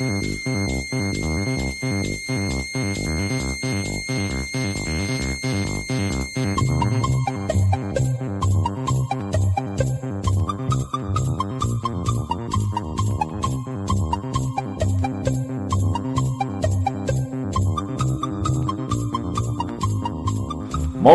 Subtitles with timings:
[0.00, 0.08] Molt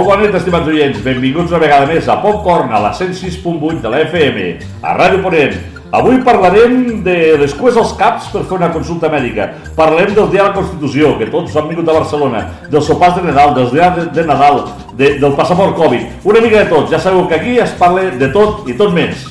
[0.05, 1.02] bona nit, estimats oients.
[1.02, 4.45] Benvinguts una vegada més a Popcorn, a la 106.8 de la FM,
[4.86, 5.74] a Ràdio Ponent.
[5.96, 9.45] Avui parlarem de les cues als caps per fer una consulta mèdica.
[9.77, 13.23] Parlarem del Dia de la Constitució, que tots han vingut a Barcelona, dels sopars de
[13.23, 14.59] Nadal, dels dies de, de Nadal,
[15.00, 16.27] de, del passaport Covid.
[16.27, 16.91] Una mica de tot.
[16.91, 19.23] Ja sabeu que aquí es parla de tot i tot més.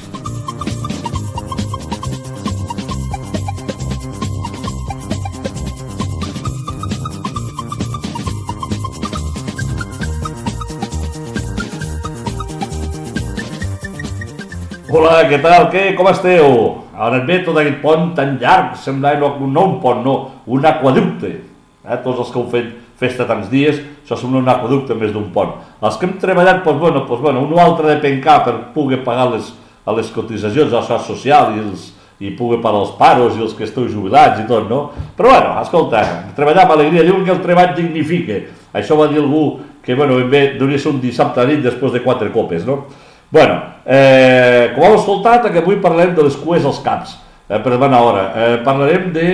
[15.31, 15.69] Què tal?
[15.73, 15.83] Què?
[15.99, 16.55] Com esteu?
[16.95, 20.15] Ara et ve tot aquest pont tan llarg, sembla no, no un pont, no,
[20.47, 21.33] un aquaducte.
[21.85, 21.99] Eh?
[22.05, 25.57] Tots els que heu fet festa tants dies, això sembla un aquaducte més d'un pont.
[25.83, 29.03] Els que hem treballat, doncs, bueno, doncs, bueno, un o altre de pencar per poder
[29.07, 29.51] pagar les,
[29.99, 33.67] les cotitzacions de la social i, els, i poder pagar els paros i els que
[33.67, 34.87] esteu jubilats i tot, no?
[35.19, 36.05] Però bueno, escolta,
[36.37, 38.41] treballar amb alegria, diuen que el treball dignifica.
[38.75, 39.47] Això va dir algú
[39.85, 42.85] que, bueno, ben bé, ser un dissabte a nit després de quatre copes, no?
[43.35, 47.17] Bueno, eh, com heu escoltat, que avui parlem de les cues als caps,
[47.49, 48.21] eh, per bona hora.
[48.31, 49.31] Eh, parlarem de,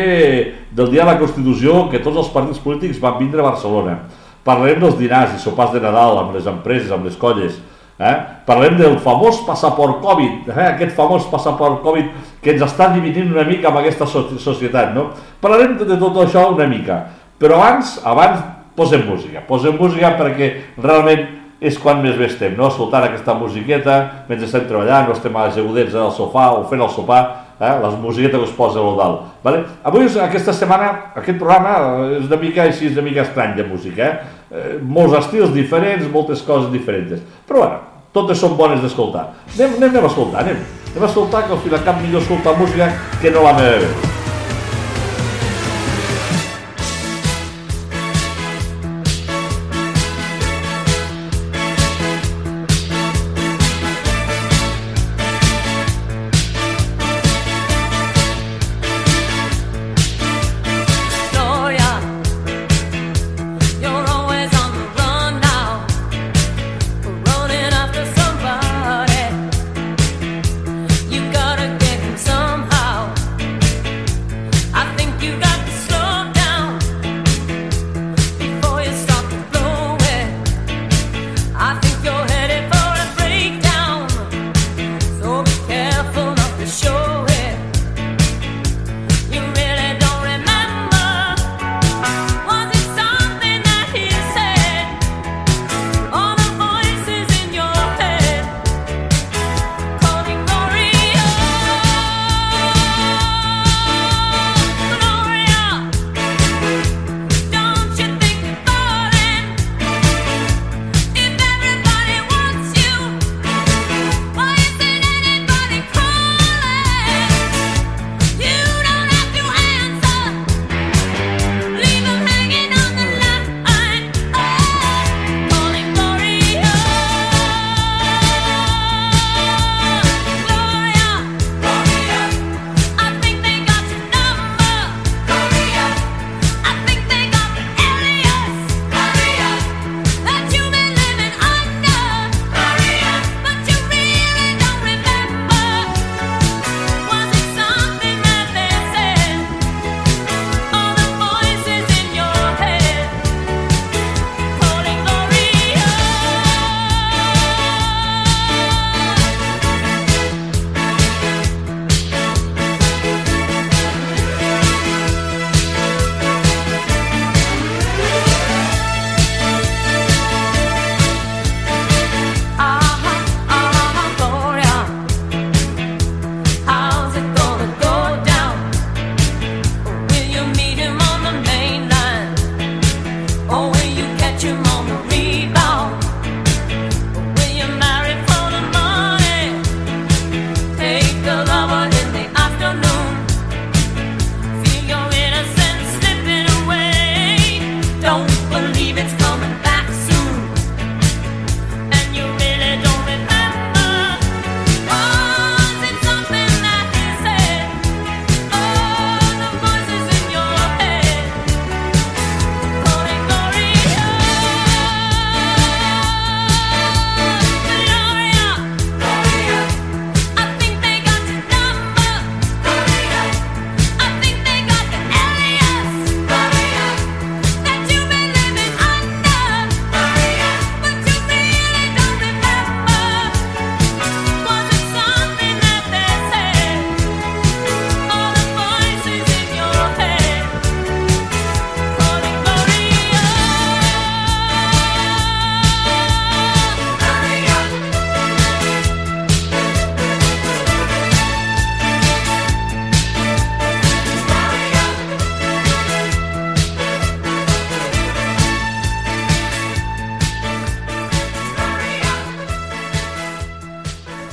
[0.73, 3.99] del dia de la Constitució, que tots els partits polítics van vindre a Barcelona.
[4.43, 7.59] Parlarem dels dinars i sopars de Nadal amb les empreses, amb les colles.
[8.01, 8.15] Eh?
[8.47, 10.71] Parlem del famós passaport Covid, eh?
[10.71, 12.09] aquest famós passaport Covid
[12.41, 14.95] que ens està dividint una mica amb aquesta societat.
[14.97, 15.11] No?
[15.45, 17.03] Parlarem de tot això una mica,
[17.37, 18.41] però abans, abans
[18.81, 22.71] posem música, posem música perquè realment és quan més bé estem, no?
[22.71, 27.21] escoltant aquesta musiqueta mentre estem treballant o estem ajegudets al sofà o fent el sopar,
[27.61, 27.75] eh?
[27.83, 29.27] les musiquetes que es posa a dalt.
[29.45, 29.63] Vale?
[29.85, 34.09] Avui, aquesta setmana, aquest programa és una mica així, és una mica estrany de música,
[34.09, 34.37] eh?
[34.51, 37.83] eh molts estils diferents, moltes coses diferents, però bueno,
[38.17, 39.29] totes són bones d'escoltar.
[39.53, 40.65] Anem, anem, anem a escoltar, anem.
[40.91, 44.20] Anem a escoltar, que al final cap millor escoltar música que no la meva veu.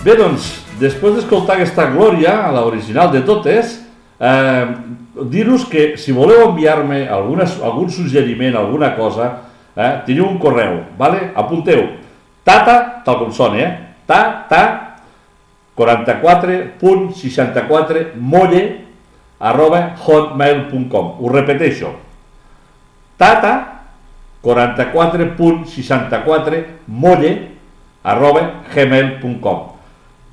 [0.08, 0.46] Bé, doncs,
[0.80, 3.74] després d'escoltar aquesta glòria, l'original de totes,
[4.24, 4.66] eh,
[5.34, 11.32] dir-vos que si voleu enviar-me algun suggeriment, alguna cosa, eh, teniu un correu, vale?
[11.36, 11.90] apunteu,
[12.46, 13.80] tata, tal com sona, eh?
[14.08, 14.96] tata
[15.76, 18.78] 44.64 molle
[19.40, 21.92] arroba hotmail.com ho repeteixo
[23.18, 23.82] tata
[24.42, 27.50] 44.64 molle
[28.04, 29.77] arroba gmail.com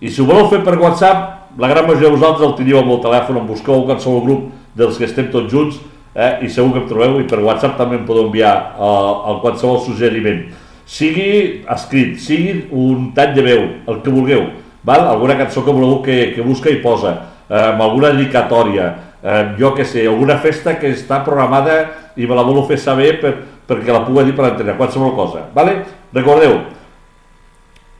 [0.05, 2.91] i si ho voleu fer per WhatsApp la gran majoria de vosaltres el teniu amb
[2.93, 4.43] el telèfon em busqueu qualsevol grup
[4.77, 5.79] dels que estem tots junts
[6.13, 9.41] eh, i segur que em trobeu i per WhatsApp també em podeu enviar eh, el
[9.41, 10.43] qualsevol suggeriment
[10.85, 14.45] sigui escrit, sigui un tall de veu, el que vulgueu
[14.85, 15.09] val?
[15.09, 17.15] alguna cançó que voleu que, que busca i posa
[17.49, 18.93] eh, amb alguna dedicatòria
[19.23, 21.81] eh, jo que sé, alguna festa que està programada
[22.21, 23.33] i me la voleu fer saber per,
[23.65, 25.81] perquè la pugui dir per l'antena, qualsevol cosa vale?
[26.13, 26.61] recordeu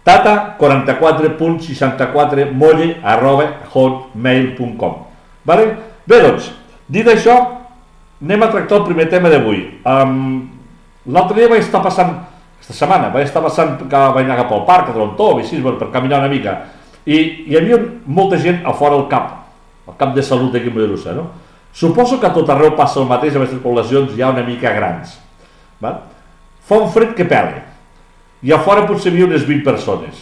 [0.05, 4.95] tata 44.64 molle arroba hotmail.com
[5.45, 5.77] vale?
[6.07, 6.53] bé doncs,
[6.87, 7.35] dit això
[8.21, 10.45] anem a tractar el primer tema d'avui um,
[11.09, 12.13] l'altre dia vaig estar passant
[12.61, 15.91] aquesta setmana vaig estar passant que vaig anar cap al parc a Trontó, així, per
[15.93, 16.59] caminar una mica
[17.09, 19.41] i hi havia molta gent a fora del cap
[19.89, 21.31] el cap de salut d'aquí a Mollerussa no?
[21.73, 25.17] suposo que a tot arreu passa el mateix amb aquestes poblacions ja una mica grans
[25.81, 26.03] va?
[26.65, 27.74] fa un fred que pela
[28.45, 30.21] i a fora potser hi havia unes 20 persones.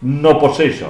[0.00, 0.88] No pot ser això,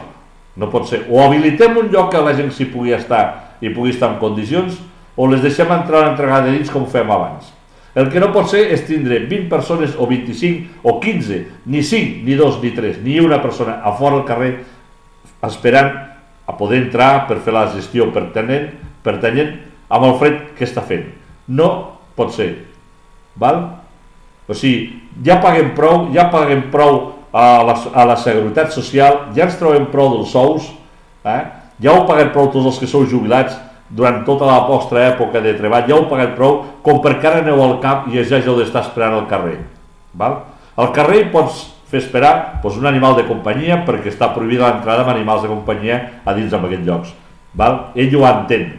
[0.56, 1.02] no pot ser.
[1.10, 4.78] O habilitem un lloc que la gent s'hi pugui estar i pugui estar en condicions,
[5.16, 7.48] o les deixem entrar a entregar de dins com fem abans.
[7.96, 11.38] El que no pot ser és tindre 20 persones o 25 o 15,
[11.72, 14.50] ni 5, ni 2, ni 3, ni una persona a fora del carrer
[15.46, 15.94] esperant
[16.46, 18.68] a poder entrar per fer la gestió pertanyent,
[19.02, 19.56] pertanyent
[19.88, 21.08] amb el fred que està fent.
[21.48, 21.70] No
[22.18, 22.50] pot ser.
[23.40, 23.62] Val?
[24.46, 29.46] O sigui, ja paguem prou, ja paguem prou a la, a la Seguretat Social, ja
[29.48, 30.70] ens trobem prou dels sous,
[31.26, 31.42] eh?
[31.82, 33.56] ja ho paguem prou tots els que sou jubilats
[33.90, 37.62] durant tota la vostra època de treball, ja ho paguem prou com perquè ara aneu
[37.62, 39.58] al cap i ja heu d'estar esperant al carrer.
[40.14, 40.40] Val?
[40.76, 45.14] Al carrer pots fer esperar doncs, un animal de companyia perquè està prohibida l'entrada amb
[45.14, 47.14] animals de companyia a dins d'aquests llocs.
[47.54, 47.78] Val?
[47.94, 48.72] Ell ho entén,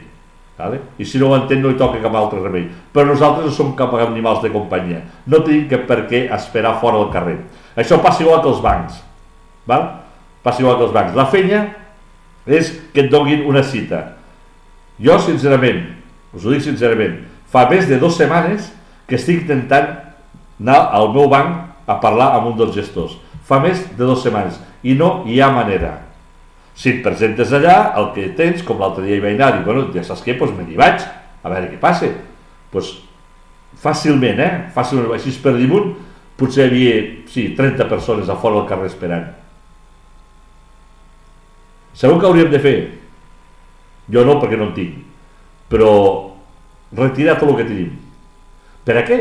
[0.58, 0.80] Vale?
[0.98, 2.66] I si no ho entén no hi toca cap altre remei.
[2.94, 5.04] Però nosaltres no som cap animals de companyia.
[5.30, 7.38] No tenim que per què esperar fora del carrer.
[7.78, 9.04] Això passa igual que els bancs.
[9.70, 9.86] Val?
[10.42, 11.14] Passa igual que els bancs.
[11.14, 11.62] La fenya
[12.48, 14.02] és que et donin una cita.
[14.98, 15.84] Jo, sincerament,
[16.34, 17.20] us ho dic sincerament,
[17.54, 18.72] fa més de dues setmanes
[19.06, 19.92] que estic intentant
[20.58, 23.14] anar al meu banc a parlar amb un dels gestors.
[23.46, 24.58] Fa més de dues setmanes.
[24.82, 26.07] I no hi ha manera
[26.78, 29.88] si et presentes allà, el que tens, com l'altre dia hi vaig anar, dic, bueno,
[29.96, 31.02] ja saps què, doncs me n'hi vaig,
[31.42, 32.12] a veure què passa.
[32.74, 32.92] Doncs
[33.82, 34.52] fàcilment, eh?
[34.76, 35.96] Fàcilment, així per dimunt,
[36.38, 37.00] potser hi havia,
[37.34, 39.26] sí, 30 persones a fora del carrer esperant.
[41.98, 42.76] Segur que hauríem de fer?
[44.14, 45.00] Jo no, perquè no en tinc.
[45.72, 45.90] Però
[46.94, 47.96] retirar tot el que tenim.
[48.86, 49.18] Per a què?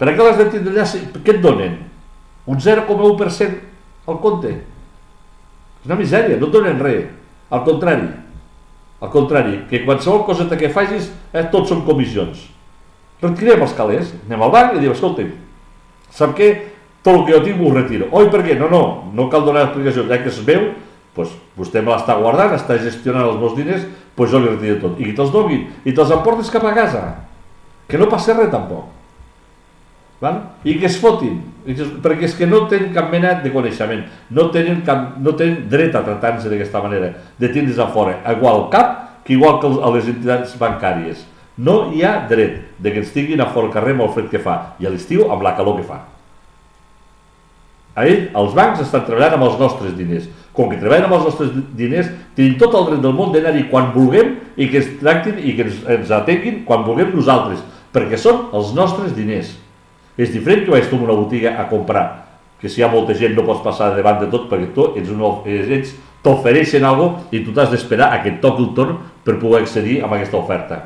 [0.00, 1.04] Per a què les de tindre allà?
[1.20, 1.76] Què et donen?
[2.48, 4.54] Un 0,1% al compte?
[5.86, 7.04] És una misèria, no et donen res.
[7.54, 8.08] Al contrari,
[8.98, 12.40] al contrari, que qualsevol cosa que facis, eh, tots són comissions.
[13.22, 15.30] Retirem els calés, anem al banc i diem, escolta'm,
[16.10, 16.48] sap què?
[17.04, 18.08] Tot el que jo tinc ho retiro.
[18.10, 18.58] Oi, per què?
[18.58, 20.72] No, no, no cal donar explicacions, ja que es veu,
[21.14, 24.98] doncs vostè me l'està guardant, està gestionant els meus diners, doncs jo li retiro tot.
[24.98, 27.04] I te'ls donin, i te'ls emportes cap a casa.
[27.86, 28.90] Que no passa res tampoc.
[30.18, 30.42] Val?
[30.66, 34.82] I que es fotin, perquè és que no tenen cap mena de coneixement, no tenen,
[34.86, 39.34] cap, no tenen dret a tratar-se d'aquesta manera, de tindre's a fora, igual cap que
[39.34, 41.24] igual que a les entitats bancàries.
[41.58, 44.28] No hi ha dret de que ens tinguin a fora al carrer amb el fred
[44.30, 46.04] que fa, i a l'estiu amb la calor que fa.
[47.96, 50.28] A ell, els bancs estan treballant amb els nostres diners.
[50.52, 53.88] Com que treballen amb els nostres diners, tenim tot el dret del món d'anar-hi quan
[53.94, 57.64] vulguem i que ens tractin i que ens, ens atenguin quan vulguem nosaltres,
[57.96, 59.54] perquè són els nostres diners.
[60.16, 62.06] És diferent que vagis tu una botiga a comprar,
[62.60, 65.10] que si hi ha molta gent no pots passar davant de tot perquè tu ets
[65.12, 65.92] un, ells
[66.24, 68.96] t'ofereixen alguna i tu t'has d'esperar a que et toqui el torn
[69.26, 70.80] per poder accedir a aquesta oferta.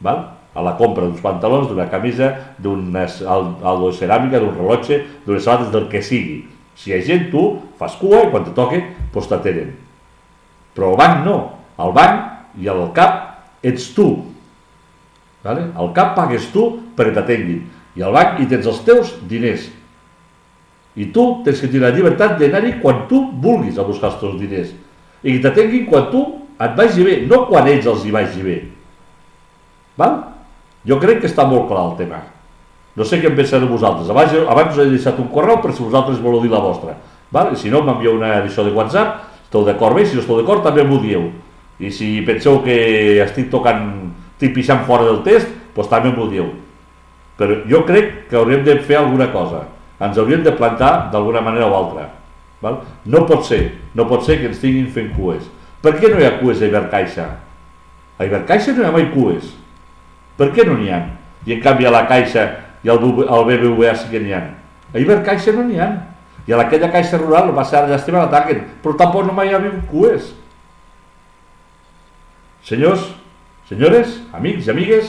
[0.00, 0.24] Val?
[0.54, 2.30] A la compra d'uns pantalons, d'una camisa,
[2.62, 6.44] d'una ceràmica, d'un rellotge, d'unes sabates, del que sigui.
[6.78, 7.42] Si hi ha gent, tu
[7.78, 8.80] fas cua i quan te toque,
[9.12, 9.74] doncs t'atenen.
[10.74, 11.38] Però al banc no.
[11.78, 14.08] Al banc i al cap ets tu.
[15.44, 15.68] Vale?
[15.74, 17.62] Al cap pagues tu perquè t'atenguin
[17.94, 19.68] i al banc i tens els teus diners.
[20.94, 24.38] I tu tens que tenir la llibertat d'anar-hi quan tu vulguis a buscar els teus
[24.38, 24.70] diners.
[25.22, 26.24] I que t'atenguin quan tu
[26.60, 28.60] et vagi bé, no quan ells els hi vagi bé.
[29.98, 30.20] Val?
[30.86, 32.20] Jo crec que està molt clar el tema.
[32.94, 34.10] No sé què en penseu vosaltres.
[34.10, 36.94] Abans, abans us he deixat un correu per si vosaltres voleu dir la vostra.
[37.34, 37.50] Val?
[37.54, 40.62] I si no, m'envieu una edició de WhatsApp, esteu d'acord bé, si no esteu d'acord
[40.66, 41.30] també m'ho dieu.
[41.82, 42.76] I si penseu que
[43.24, 46.52] estic tocant, estic pixant fora del test, doncs també m'ho dieu.
[47.38, 49.64] Però jo crec que hauríem de fer alguna cosa.
[50.02, 52.08] Ens hauríem de plantar d'alguna manera o altra.
[52.62, 52.80] Val?
[53.04, 55.44] No pot ser, no pot ser que ens tinguin fent cues.
[55.82, 57.26] Per què no hi ha cues a Ibercaixa?
[58.18, 59.50] A Ibercaixa no hi ha mai cues.
[60.38, 61.02] Per què no n'hi ha?
[61.44, 62.46] I en canvi a la Caixa
[62.84, 64.42] i al BBVA sí que n'hi ha.
[64.94, 65.90] A Ibercaixa no n'hi ha.
[66.46, 69.60] I a aquella caixa rural va ser llàstima l'ataquen, però tampoc no mai hi ha
[69.62, 70.26] hagut cues.
[72.64, 73.06] Senyors,
[73.68, 75.08] senyores, amics i amigues,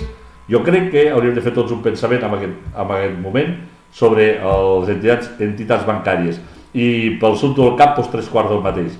[0.52, 3.56] jo crec que hauríem de fer tots un pensament en aquest, en aquest moment
[3.96, 6.42] sobre les entitats, entitats bancàries
[6.76, 6.88] i
[7.22, 8.98] pel sud del cap doncs, tres quarts del mateix.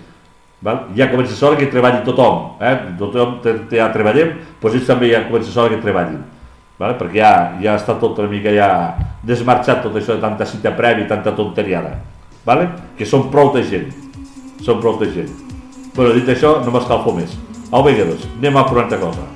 [0.64, 0.86] Val?
[0.98, 2.76] Ja comença l'hora que treballi tothom, eh?
[2.98, 3.38] tothom
[3.70, 6.24] ja treballem, doncs ells també ja comença l'hora que treballin.
[6.80, 6.98] Val?
[7.00, 8.70] perquè ja, ja està tot una mica ja
[9.24, 11.94] desmarxat tot això de tanta cita prèvia i tanta tonteriada
[12.46, 12.70] vale?
[12.98, 13.90] que són prou de gent.
[14.64, 15.32] Són prou de gent.
[15.96, 17.34] Bueno, dit això, no m'escalfo més.
[17.72, 19.35] Au, vinga, doncs, anem a provar cosa.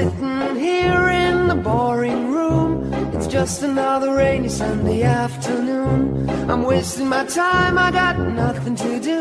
[0.00, 2.92] Sitting here in the boring room.
[3.14, 6.28] It's just another rainy Sunday afternoon.
[6.50, 9.20] I'm wasting my time, I got nothing to do.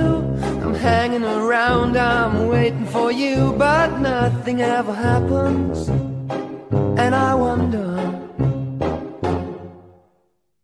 [0.64, 5.90] I'm hanging around, I'm waiting for you, but nothing ever happens.
[7.02, 7.90] And I wonder.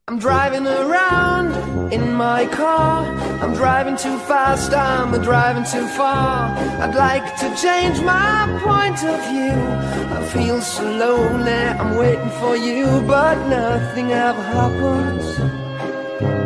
[0.08, 3.06] I'm driving around in my car.
[3.44, 6.56] I'm driving too fast, I'm driving too far.
[6.84, 10.05] I'd like to change my point of view.
[10.34, 15.26] Feel so lonely, I'm waiting for you, but nothing ever happens.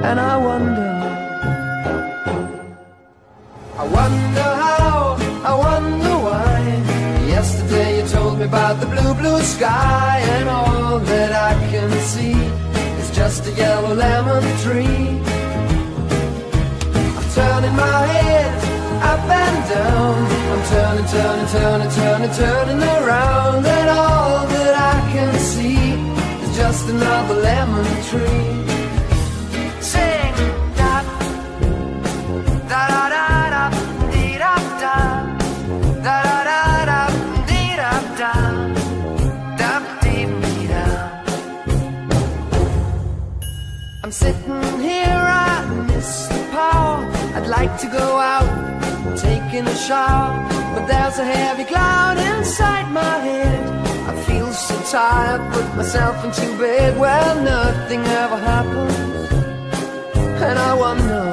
[0.06, 0.90] And I wonder.
[3.78, 6.60] I wonder how, I wonder why.
[7.28, 12.34] Yesterday you told me about the blue, blue sky, and all that I can see
[13.02, 15.20] is just a yellow lemon tree.
[17.18, 18.69] I'm turning my head
[19.02, 20.18] up and down.
[20.52, 25.94] I'm turning, turning, turning, turning, turning around, and all that I can see
[26.44, 28.48] is just another lemon tree.
[29.82, 30.36] Sing
[30.80, 30.94] da
[32.72, 33.76] da da da da da
[34.40, 34.96] da da
[36.06, 37.02] da da da da
[38.10, 38.34] da
[39.58, 39.74] da
[40.68, 40.90] da.
[44.04, 47.00] I'm sitting here, I miss the power.
[47.36, 48.49] I'd like to go out,
[49.22, 50.34] taking a shower,
[50.74, 53.62] but there's a heavy cloud inside my head.
[54.10, 56.98] I feel so tired, put myself into bed.
[56.98, 58.96] Well, nothing ever happens,
[60.48, 61.26] and I wonder.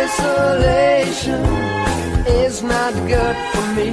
[0.00, 1.44] Isolation
[2.44, 3.90] is not good for me.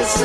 [0.00, 0.24] Isolation.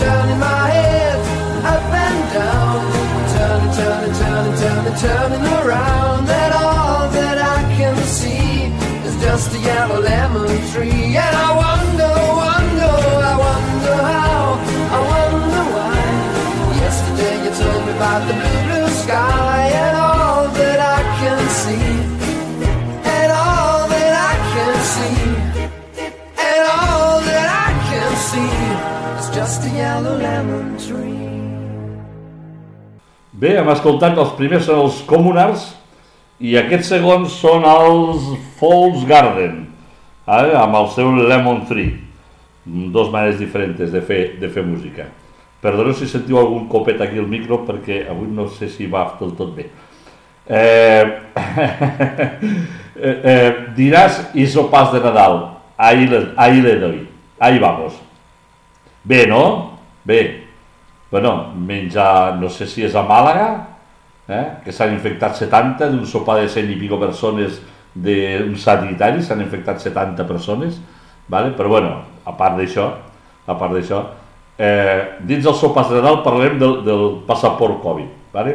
[0.00, 1.18] Turning my head
[1.72, 2.80] up and down,
[3.34, 8.72] turning, turning, turning, turning, turning around, That all that I can see
[9.06, 11.16] is just a yellow lemon tree.
[11.16, 12.19] And I wonder,
[33.40, 35.62] Bé, hem escoltat els primers són els Communards
[36.44, 38.26] i aquests segons són els
[38.58, 39.62] Falls Garden,
[40.28, 41.94] eh, amb el seu Lemon Tree.
[42.92, 45.06] Dos maneres diferents de fer, de fer música.
[45.64, 49.32] Perdoneu si sentiu algun copet aquí al micro perquè avui no sé si va del
[49.38, 49.70] tot bé.
[50.44, 51.04] Eh,
[53.00, 55.40] eh, eh, diràs hizo pas de Nadal.
[55.80, 57.00] Ahí le, ahí le doy.
[57.38, 57.96] Ahí vamos.
[59.02, 59.78] Bé, no?
[60.04, 60.49] Bé.
[61.10, 63.48] Bueno, menja, no sé si és a Màlaga,
[64.30, 64.44] eh?
[64.64, 67.58] que s'han infectat 70 d'un sopar de 100 i pico persones
[67.94, 70.78] d'un sanitari, s'han infectat 70 persones,
[71.26, 71.50] vale?
[71.58, 72.86] però bueno, a part d'això,
[73.46, 74.04] a part d'això,
[74.54, 78.54] eh, dins dels sopars de Nadal parlarem del, del passaport Covid, vale?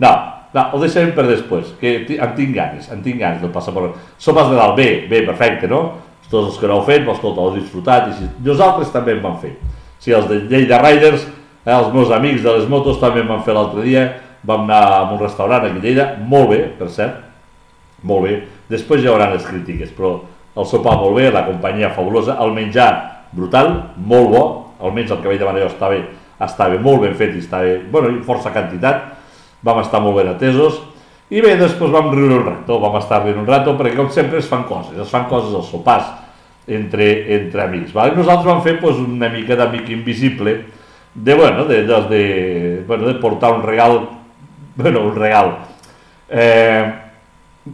[0.00, 0.16] No,
[0.56, 4.00] no, ho deixarem per després, que en tinc ganes, en tinc ganes del passaport.
[4.16, 5.82] Sopars de Nadal, bé, bé, perfecte, no?
[6.30, 8.30] Tots els que no heu fet, escolta, heu disfrutat, i si...
[8.46, 9.52] nosaltres també en vam fer.
[10.00, 11.26] Si els de Lleida Riders,
[11.66, 14.06] eh, els meus amics de les motos també van fer l'altre dia,
[14.46, 17.18] vam anar a un restaurant a Lleida, molt bé, per cert,
[18.06, 18.40] molt bé.
[18.70, 20.20] Després hi haurà les crítiques, però
[20.56, 22.90] el sopar molt bé, la companyia fabulosa, el menjar
[23.36, 24.44] brutal, molt bo,
[24.80, 25.98] almenys el cabell de Manelló estava,
[26.46, 29.10] estava molt ben fet i estava, bueno, i força quantitat,
[29.66, 30.78] vam estar molt ben atesos,
[31.26, 34.38] i bé, després vam riure un rato, vam estar rient un rato, perquè com sempre
[34.38, 36.06] es fan coses, es fan coses als sopars
[36.70, 37.90] entre, entre amics.
[37.96, 38.14] Vale?
[38.14, 40.60] Nosaltres vam fer pues, una mica d'amic invisible,
[41.16, 44.08] de, bueno, de, de, de, bueno, de portar un regal,
[44.76, 45.56] bueno, un regal,
[46.28, 46.92] eh,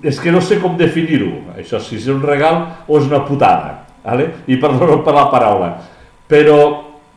[0.01, 3.83] és que no sé com definir-ho, això, si és un regal o és una putada,
[4.05, 4.29] vale?
[4.47, 5.73] i perdó per la paraula,
[6.31, 6.61] però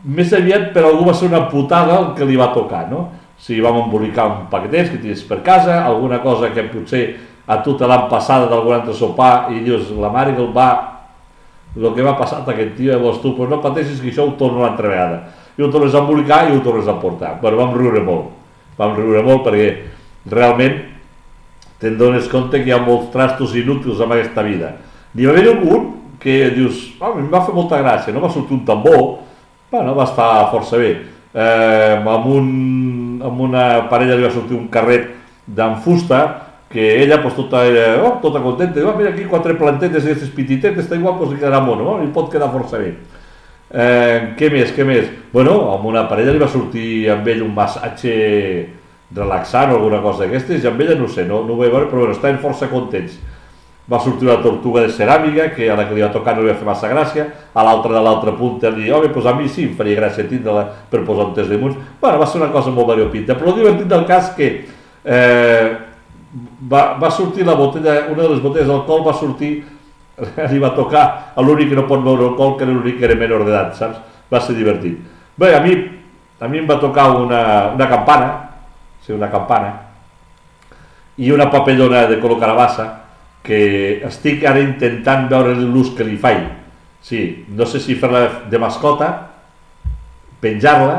[0.04, 3.08] més aviat per algú va ser una putada el que li va tocar, no?
[3.38, 7.06] Si vam embolicar un paquetets que tens per casa, alguna cosa que potser
[7.46, 10.70] a tu te l'han passada d'algun altre sopar i dius, la mare que el va
[11.76, 14.62] el que m'ha passat aquest tio, llavors tu, pues no pateixis que això ho torno
[14.62, 15.18] una altra vegada.
[15.56, 17.38] I ho tornes a embolicar i ho tornes a portar.
[17.42, 18.34] Però vam riure molt.
[18.80, 19.70] Vam riure molt perquè
[20.32, 20.82] realment
[21.80, 24.74] te'n dones compte que hi ha molts trastos inútils en aquesta vida.
[25.16, 28.56] N'hi va haver algun que dius, oh, em va fer molta gràcia, no va sortir
[28.58, 29.04] un tambor,
[29.72, 30.96] bueno, va estar força bé.
[31.36, 32.48] Eh, amb, un,
[33.24, 35.12] amb una parella li va sortir un carret
[35.46, 36.24] d'en fusta,
[36.72, 37.62] que ella pues, tota,
[38.02, 41.40] oh, tota contenta, diu, oh, mira aquí quatre plantetes aquestes pititetes, està igual, pues, li
[41.40, 42.00] quedarà mono, no?
[42.04, 42.96] i pot quedar força bé.
[43.74, 45.08] Eh, què més, què més?
[45.34, 48.12] Bueno, amb una parella li va sortir amb ell un massatge
[49.16, 51.90] relaxant o alguna cosa d'aquestes, i amb ella no sé, no, no ho vaig veure,
[51.90, 53.18] però bueno, estaven força contents.
[53.90, 56.50] Va sortir una tortuga de ceràmica, que a la que li va tocar no li
[56.50, 59.68] va fer massa gràcia, a l'altra de l'altra punta li home, pues a mi sí
[59.70, 61.78] em faria gràcia tindre-la per posar un test de munts.
[62.02, 64.50] Bueno, va ser una cosa molt variopinta, però el divertit del cas que
[65.06, 65.68] eh,
[66.72, 69.54] va, va sortir la botella, una de les botelles d'alcohol va sortir,
[70.52, 73.18] li va tocar a l'únic que no pot veure alcohol, que era l'únic que era
[73.20, 74.02] menor d'edat, saps?
[74.32, 75.00] Va ser divertit.
[75.38, 75.76] Bé, a mi,
[76.40, 77.42] a mi em va tocar una,
[77.76, 78.30] una campana,
[79.04, 79.74] sí, una campana,
[81.18, 82.88] i una papellona de color carabassa,
[83.46, 86.48] que estic ara intentant veure l'ús que li faig.
[87.06, 89.12] Sí, no sé si fer-la de mascota,
[90.42, 90.98] penjar-la,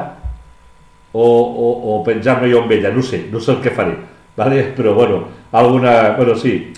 [1.17, 3.97] o, o, o penjar-me jo amb ella, no sé, no sé el que faré.
[4.37, 4.63] Vale?
[4.77, 6.11] Però bueno, alguna...
[6.11, 6.73] Bueno, sí,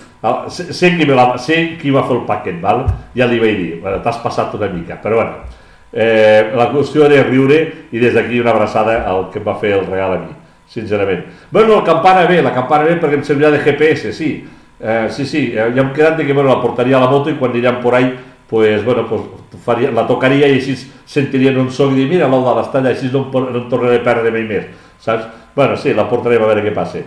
[0.48, 2.85] sé, sé, qui, la, sé qui va fer el paquet, val?
[3.14, 5.57] ja li vaig dir, bueno, t'has passat una mica, però bueno,
[5.92, 9.76] eh, la qüestió era riure i des d'aquí una abraçada al que em va fer
[9.78, 10.35] el regal a mi,
[10.66, 11.24] sincerament.
[11.50, 14.33] Bueno, la campana bé, la campana bé perquè em servirà de GPS, sí,
[14.81, 17.31] Eh, sí, sí, eh, ja hem quedat de que bueno, la portaria a la moto
[17.31, 18.12] i quan anirem por ahí
[18.48, 19.22] pues, bueno, pues,
[19.64, 23.11] faria, la tocaria i així sentirien un so i dir, mira l'Eudal està allà, així
[23.11, 24.68] no, em, no em tornaré a perdre mai més,
[25.02, 25.26] saps?
[25.57, 27.02] Bueno, sí, la portarem a veure què passa.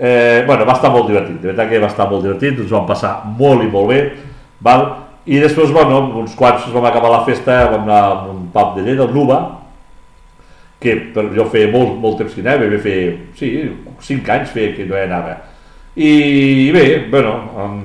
[0.00, 2.86] Eh, bueno, va estar molt divertit, de veritat que va estar molt divertit, ens vam
[2.88, 3.98] passar molt i molt bé,
[4.64, 4.86] val?
[5.28, 8.86] i després, bueno, uns quants vam acabar la festa vam anar a un pub de
[8.86, 9.36] Lleida, el Nuba,
[10.80, 12.96] que per jo feia molt, molt temps que anava, vam fer,
[13.36, 13.50] sí,
[14.08, 15.36] 5 anys feia que no hi anava,
[16.00, 17.76] i bé, bueno, han,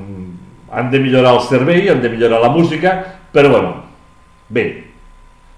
[0.71, 2.95] han de millorar el servei, han de millorar la música,
[3.35, 3.75] però bueno,
[4.47, 4.65] bé,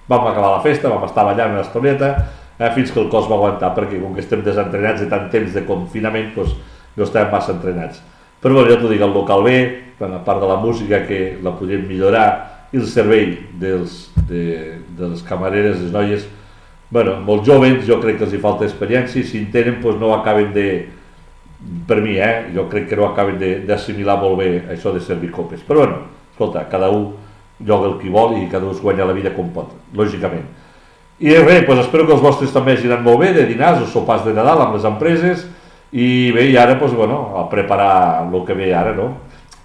[0.09, 2.11] vam acabar la festa, vam estar ballant una estoneta,
[2.59, 5.53] eh, fins que el cos va aguantar, perquè com que estem desentrenats de tant temps
[5.53, 6.55] de confinament, doncs
[6.97, 8.01] no estàvem massa entrenats.
[8.41, 9.57] Però bueno, ja t'ho dic, el local bé,
[9.99, 12.27] a part de la música que la podem millorar,
[12.73, 16.27] i el servei dels, de, de les camareres, les noies,
[16.91, 19.99] bueno, molt joves, jo crec que els hi falta experiència, i si en tenen, doncs
[20.01, 20.67] no acaben de,
[21.87, 25.63] per mi, eh, jo crec que no acaben d'assimilar molt bé això de servir copes.
[25.65, 25.97] Però bueno,
[26.31, 27.09] escolta, cada un
[27.65, 30.45] lloga el que vol i cada un es guanya la vida com pot, lògicament.
[31.19, 33.87] I res, doncs espero que els vostres també hagin anat molt bé de dinars o
[33.89, 35.47] sopars de Nadal amb les empreses
[35.91, 39.15] i bé, i ara, doncs, bueno, a preparar el que ve ara, no?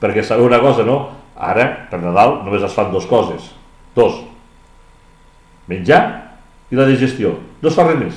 [0.00, 0.98] Perquè sabeu una cosa, no?
[1.36, 3.50] Ara, per Nadal, només es fan dues coses.
[3.96, 4.22] Dos.
[5.68, 6.02] Menjar
[6.72, 7.34] i la digestió.
[7.60, 8.16] No es fa res més.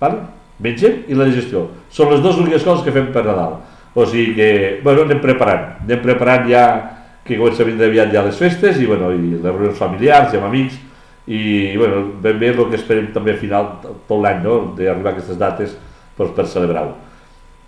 [0.00, 0.20] Val?
[0.62, 1.66] Mengem i la digestió.
[1.90, 3.58] Són les dues úniques coses que fem per Nadal.
[3.94, 4.48] O sigui que,
[4.84, 5.82] bueno, anem preparant.
[5.82, 6.64] Anem preparant ja
[7.26, 10.38] que comença a vindre aviat ja les festes i, bueno, i les reunions familiars i
[10.38, 10.78] amb amics
[11.26, 15.14] i, bueno, ben bé el que esperem també a final tot l'any, no?, d'arribar a
[15.16, 15.76] aquestes dates
[16.18, 16.96] doncs, per celebrar-ho.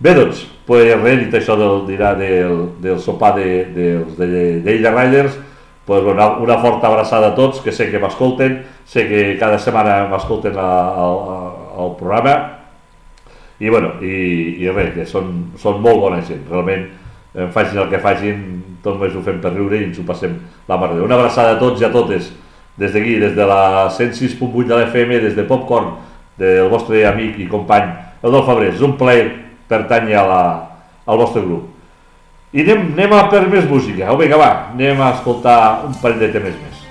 [0.03, 4.43] Bé, doncs, pues, res, dit això del dinar del, del sopar de, dels de, de,
[4.65, 5.39] de Illa Riders,
[5.87, 8.59] pues, bueno, una forta abraçada a tots, que sé que m'escolten,
[8.91, 12.35] sé que cada setmana m'escolten al programa,
[13.61, 15.31] i, bueno, i, i res, que són,
[15.63, 18.43] són molt bona gent, realment eh, facin el que facin,
[18.83, 20.35] tot només ho fem per riure i ens ho passem
[20.69, 22.33] la mar Una abraçada a tots i a totes,
[22.79, 25.95] des d'aquí, des de la 106.8 de l'FM, des de Popcorn,
[26.39, 27.93] del vostre amic i company
[28.25, 28.75] Eudol Fabrés.
[28.75, 29.29] És un plaer
[29.69, 30.43] pertany a la,
[31.07, 31.71] al vostre grup.
[32.55, 34.13] I anem, anem a per més música.
[34.13, 35.59] Oh, vinga, va, anem a escoltar
[35.89, 36.84] un parell de temes més.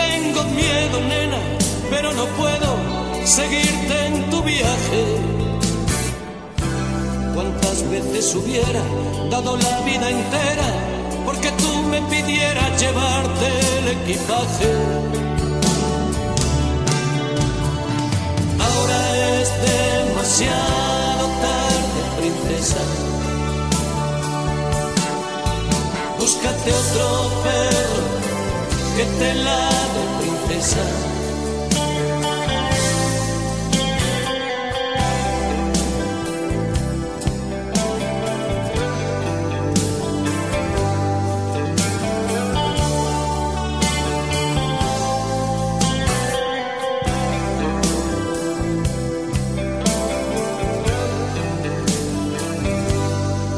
[0.00, 1.40] Tengo miedo, nena,
[1.90, 2.68] pero no puedo
[3.24, 5.02] seguirte en tu viaje.
[7.34, 8.82] Cuántas veces hubiera
[9.30, 10.68] dado la vida entera
[11.24, 13.46] porque tú me pidieras llevarte
[13.78, 14.70] el equipaje.
[18.66, 19.00] Ahora
[19.38, 22.82] es demasiado tarde, princesa.
[26.18, 28.19] Búscate otro perro
[29.00, 30.84] que te ladre, princesa.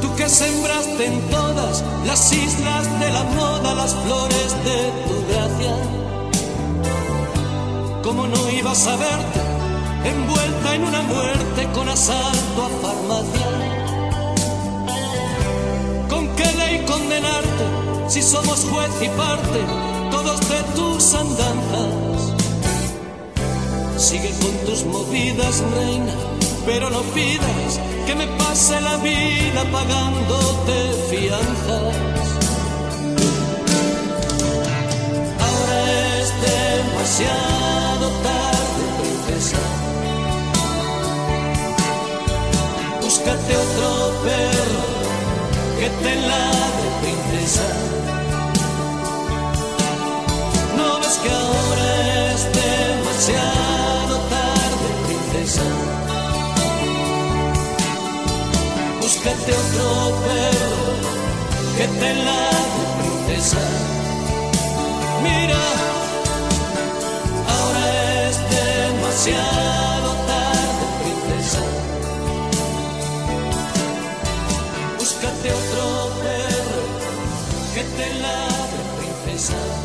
[0.00, 2.91] Tú que sembraste en todas las islas
[3.82, 5.74] las flores de tu gracia.
[8.02, 9.40] ¿Cómo no ibas a verte
[10.04, 13.48] envuelta en una muerte con asalto a farmacia?
[16.08, 17.64] ¿Con qué ley condenarte
[18.08, 19.60] si somos juez y parte
[20.10, 22.32] todos de tus andanzas?
[23.96, 26.14] Sigue con tus movidas, reina,
[26.66, 30.76] pero no pidas que me pase la vida pagándote
[31.10, 32.21] fianzas.
[37.12, 39.58] Demasiado tarde, princesa.
[43.02, 44.84] Búscate otro perro
[45.78, 47.68] que te ladre, princesa.
[50.76, 55.68] No ves que ahora es demasiado tarde, princesa.
[59.02, 60.82] Búscate otro perro
[61.76, 63.60] que te ladre, princesa.
[65.22, 65.91] Mira,
[69.24, 71.62] demasiado tarde, princesa.
[74.98, 76.82] Búscate otro perro
[77.74, 79.81] que te ladre, princesa.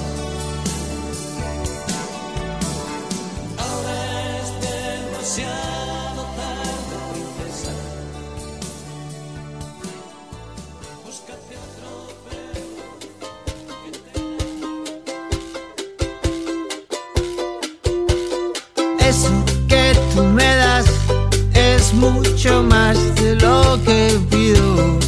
[22.37, 24.99] Mucho más de lo que pido.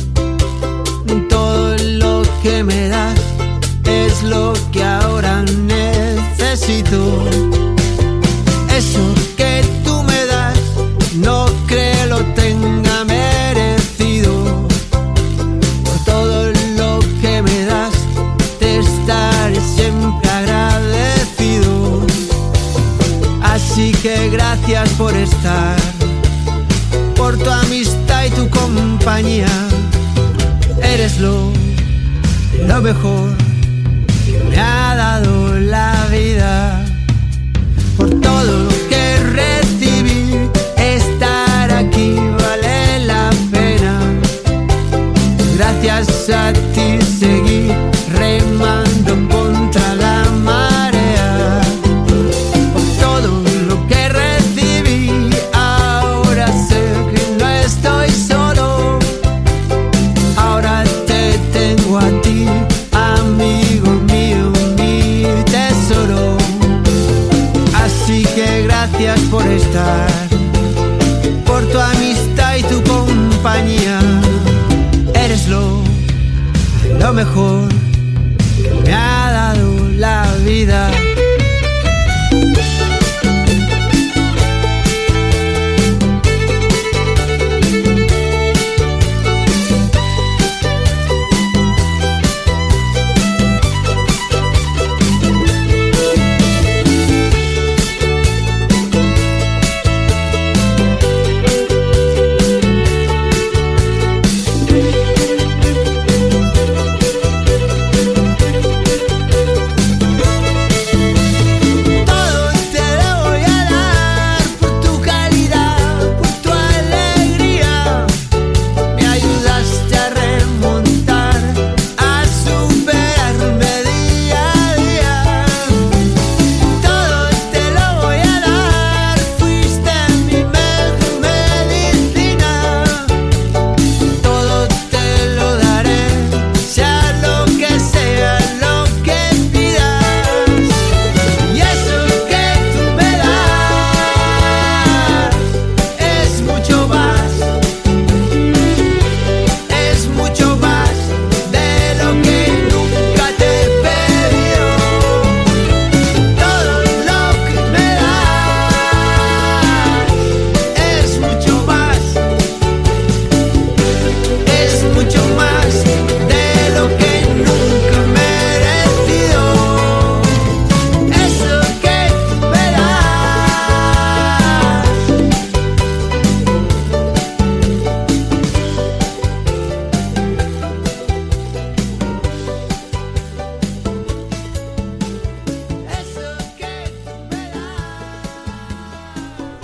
[1.29, 3.19] Todo lo que me das
[3.85, 7.48] es lo que ahora necesito.
[30.83, 31.51] Eres lo,
[32.67, 33.35] lo mejor
[34.23, 36.85] que me ha dado la vida.
[37.97, 40.37] Por todo lo que recibí,
[40.77, 43.99] estar aquí vale la pena.
[45.57, 47.58] Gracias a ti seguí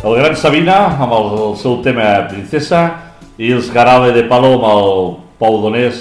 [0.05, 2.81] el gran Sabina amb el, el seu tema Princesa
[3.41, 5.07] i els Garale de Palo amb el
[5.39, 5.97] Pau Donés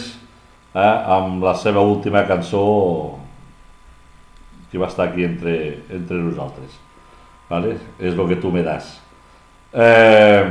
[0.76, 2.64] eh, amb la seva última cançó
[4.68, 5.54] que va estar aquí entre,
[5.88, 6.76] entre nosaltres.
[7.48, 7.78] Vale?
[7.96, 8.90] És el que tu me das.
[9.72, 10.42] Eh,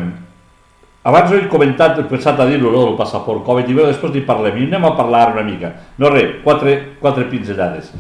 [1.03, 4.15] abans ho he comentat, he pensat a dir-ho, no, el passaport Covid, i bé, després
[4.15, 5.75] n'hi parlem, i anem a parlar una mica.
[6.01, 7.91] No res, quatre, quatre pinzellades.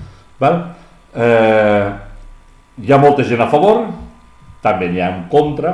[0.41, 0.63] Val?
[1.13, 1.91] Eh,
[2.87, 3.83] hi ha molta gent a favor,
[4.63, 5.71] també n'hi ha en contra,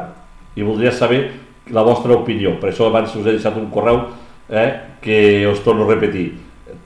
[0.58, 1.32] i voldria saber
[1.72, 2.60] la vostra opinió.
[2.60, 4.00] Per això abans us he deixat un correu
[4.50, 6.34] eh, que us torno a repetir.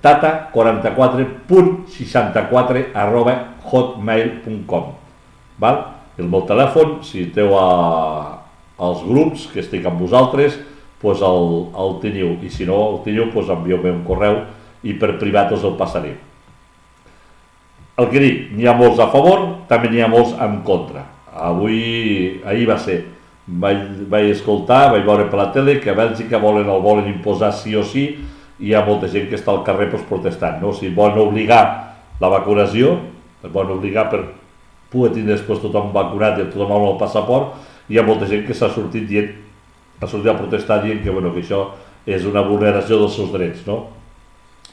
[0.03, 4.83] tata44.64 arroba hotmail.com
[5.59, 5.93] Val?
[6.17, 8.37] El meu telèfon, si teniu a,
[8.77, 10.59] als grups que estic amb vosaltres,
[11.01, 14.43] pues el, el teniu, i si no el teniu, pues envieu-me un correu
[14.83, 16.13] i per privat us el passaré.
[17.97, 19.39] El que dic, n'hi ha molts a favor,
[19.69, 21.12] també n'hi ha molts en contra.
[21.33, 22.99] Avui, ahir va ser,
[23.47, 27.51] vaig, vaig escoltar, vaig veure per la tele que a Bèlgica volen, el volen imposar
[27.57, 28.05] sí o sí,
[28.59, 30.61] i hi ha molta gent que està al carrer pues, protestant.
[30.61, 30.71] No?
[30.71, 31.63] O sigui, volen obligar
[32.21, 32.97] la vacunació,
[33.43, 34.21] el volen obligar per
[34.93, 37.57] poder tindre després tothom vacunat i tothom amb el passaport,
[37.89, 39.33] hi ha molta gent que s'ha sortit dient,
[39.99, 41.65] ha sortit a protestar dient que, bueno, que això
[42.05, 43.87] és una vulneració dels seus drets, no?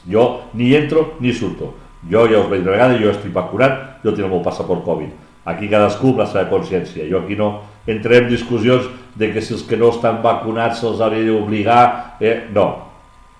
[0.09, 1.73] Jo ni entro ni surto.
[2.09, 5.30] Jo ja us vaig una vegada, jo estic vacunat, jo tinc el meu passaport Covid.
[5.45, 7.07] Aquí cadascú amb la seva consciència.
[7.09, 7.51] Jo aquí no
[7.89, 8.87] entrem en discussions
[9.17, 11.83] de que si els que no estan vacunats se'ls hauria d'obligar,
[12.21, 12.35] eh?
[12.53, 12.67] no.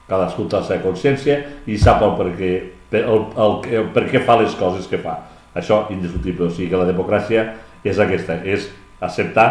[0.10, 1.38] Cadascú té la seva consciència
[1.70, 2.52] i sap el per què,
[3.00, 5.20] el, el, el, per què fa les coses que fa.
[5.56, 6.50] Això, indiscutible.
[6.50, 7.46] O sigui que la democràcia
[7.84, 8.68] és aquesta, és
[9.02, 9.48] acceptar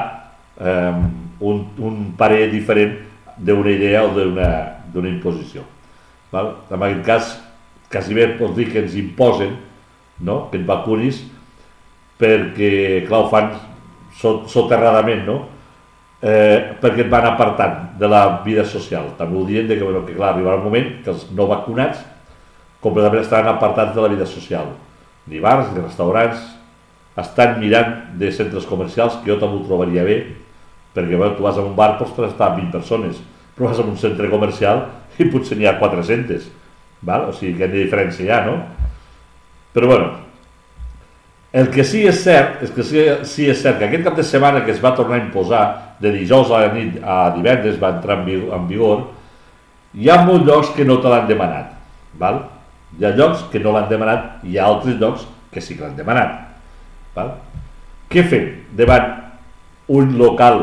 [0.59, 0.99] eh,
[1.41, 2.99] un, un parer diferent
[3.41, 5.65] d'una idea o d'una imposició.
[6.33, 6.55] Val?
[6.71, 7.35] En aquest cas,
[7.91, 9.57] quasi bé pots dir que ens imposen
[10.21, 10.49] no?
[10.51, 11.25] que et vacunis
[12.21, 13.51] perquè, clar, ho fan
[14.51, 15.39] soterradament, no?
[16.21, 19.15] Eh, perquè et van apartant de la vida social.
[19.17, 22.03] També ho dient de que, bueno, que clar, arribarà un moment que els no vacunats
[22.85, 24.69] completament estaran apartats de la vida social.
[25.29, 26.43] Ni bars, ni restaurants,
[27.21, 30.21] estan mirant de centres comercials, que jo també ho trobaria bé,
[30.95, 33.21] perquè bueno, tu vas a un bar, pots estar 20 persones,
[33.57, 34.87] però vas a un centre comercial
[35.19, 36.49] i potser n'hi ha 400.
[37.05, 37.31] Val?
[37.31, 38.59] O sigui, que diferència hi ha, no?
[39.73, 40.11] Però bueno,
[41.53, 44.25] el que sí és cert, és que sí, sí és cert que aquest cap de
[44.27, 45.63] setmana que es va tornar a imposar,
[46.01, 49.03] de dijous a la nit a divendres va entrar en vigor, en vigor
[49.99, 51.73] hi ha molts llocs que no te l'han demanat.
[52.19, 52.45] Val?
[52.99, 55.83] Hi ha llocs que no l'han demanat i hi ha altres llocs que sí que
[55.83, 56.37] l'han demanat.
[57.17, 57.35] Val?
[58.11, 58.47] Què fem
[58.79, 59.11] davant
[59.91, 60.63] un local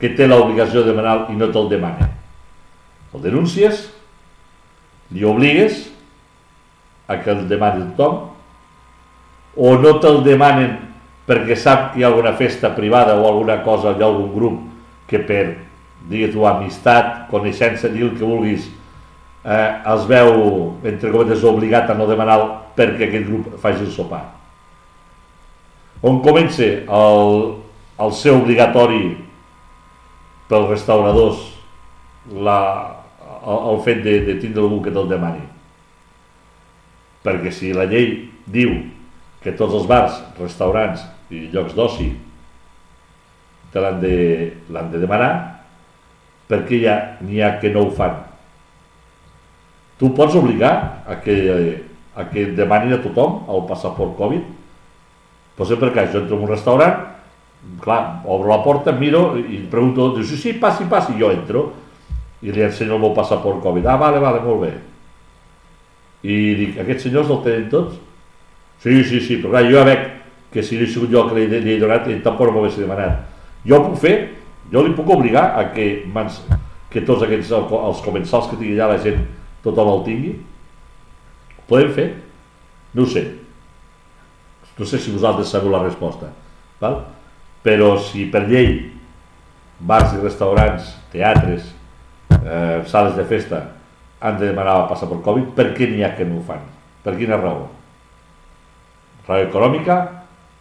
[0.00, 2.08] que té l'obligació de demanar i no te'l demana?
[3.12, 3.84] El denuncies,
[5.12, 5.84] li obligues
[7.08, 8.35] a que el demani tothom
[9.56, 10.76] o no te'l demanen
[11.26, 14.60] perquè sap que hi ha alguna festa privada o alguna cosa, hi ha algun grup
[15.10, 15.56] que per,
[16.06, 18.68] digues tu, amistat, coneixença, dir el que vulguis,
[19.42, 22.38] eh, es veu, entre cometes, obligat a no demanar
[22.76, 24.22] perquè aquest grup faci el sopar.
[26.06, 27.30] On comença el,
[27.98, 29.16] el ser obligatori
[30.46, 31.40] pels restauradors
[32.30, 32.58] la,
[33.40, 35.42] el, el fet de, de tindre algú que te'l demani?
[37.26, 38.76] Perquè si la llei diu
[39.46, 42.08] que tots els bars, restaurants i llocs d'oci
[43.70, 44.16] te l'han de,
[44.66, 45.30] de demanar,
[46.50, 48.16] perquè ha, n'hi ha que no ho fan.
[50.00, 50.72] Tu pots obligar
[51.06, 51.36] a que,
[52.18, 54.54] a que demanin a tothom el passaport Covid?
[55.56, 56.98] Pues per cas, jo entro en un restaurant,
[57.80, 61.68] clar, obro la porta, miro i pregunto, diu, sí, sí, passi, passi, jo entro
[62.42, 63.86] i li ensenyo el meu passaport Covid.
[63.86, 64.74] Ah, vale, vale, molt bé.
[66.26, 68.02] I dic, aquests senyors el tenen tots?
[68.82, 70.04] Sí, sí, sí, però clar, jo ja veig
[70.52, 72.78] que si he sigut jo que li, li he donat, ell tampoc no m'ho hagués
[72.80, 73.24] demanat.
[73.66, 74.14] Jo puc fer,
[74.72, 76.38] jo li puc obligar a que, mans,
[76.92, 79.20] que tots aquests, els comensals que tingui allà la gent,
[79.64, 80.32] tothom el tingui.
[81.58, 82.08] Ho podem fer?
[82.94, 83.26] No ho sé.
[84.78, 86.30] No sé si vosaltres sabeu la resposta.
[86.80, 87.00] Val?
[87.64, 88.76] Però si per llei
[89.80, 91.72] bars i restaurants, teatres,
[92.38, 93.62] eh, sales de festa
[94.20, 96.62] han de demanar el passaport Covid, per què n'hi ha que no ho fan?
[97.04, 97.66] Per quina raó?
[99.26, 99.98] Raó econòmica,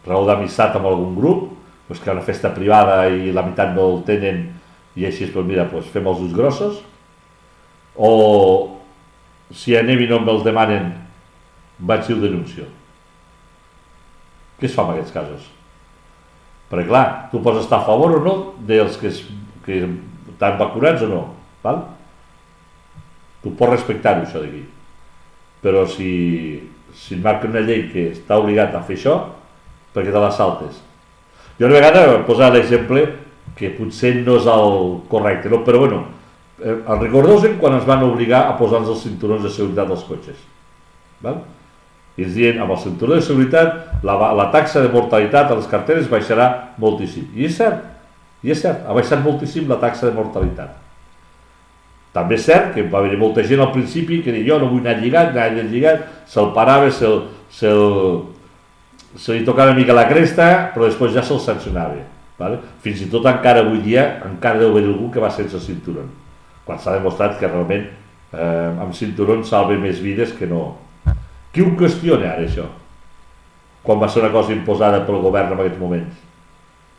[0.05, 1.49] raó d'amistat amb algun grup,
[1.87, 4.45] doncs que una festa privada i la meitat no el tenen
[4.95, 6.79] i així, doncs mira, doncs fem els ulls grossos,
[7.95, 8.11] o
[9.55, 10.91] si anem i no me'ls demanen,
[11.79, 12.67] vaig i ho denuncio.
[14.59, 15.49] Què es fa en aquests casos?
[16.71, 18.35] Perquè clar, tu pots estar a favor o no
[18.65, 19.21] dels que, es,
[19.65, 19.83] que
[20.31, 21.21] estan vacunats o no,
[21.63, 21.83] val?
[23.43, 24.63] Tu pots respectar-ho, això d'aquí.
[25.61, 26.09] Però si
[26.95, 29.15] si marca una llei que està obligat a fer això,
[29.95, 30.81] perquè te la saltes.
[31.59, 33.05] Jo una vegada posar l'exemple
[33.55, 34.77] que potser no és el
[35.11, 35.61] correcte, no?
[35.63, 36.01] però bueno,
[36.59, 40.39] eh, el recordeu quan ens van obligar a posar-nos els cinturons de seguretat dels cotxes.
[41.23, 41.41] Val?
[42.15, 45.67] I ens diuen, amb el cinturó de seguretat, la, la taxa de mortalitat a les
[45.67, 46.47] carteres baixarà
[46.79, 47.27] moltíssim.
[47.35, 47.83] I és cert,
[48.43, 50.84] i és cert, ha baixat moltíssim la taxa de mortalitat.
[52.15, 54.85] També és cert que va haver molta gent al principi que deia jo no vull
[54.85, 57.71] anar lligat, anar lligat, se'l parava, se'l se
[59.15, 62.01] se li tocava una mica la cresta, però després ja se'l sancionava.
[62.39, 62.59] Vale?
[62.83, 66.03] Fins i tot encara avui dia, encara deu haver algú que va sense cinturó.
[66.65, 70.73] Quan s'ha demostrat que realment eh, amb cinturó salva més vides que no,
[71.55, 72.65] qui ho qüestiona ara això?
[73.85, 76.17] Quan va ser una cosa imposada pel govern en aquests moments?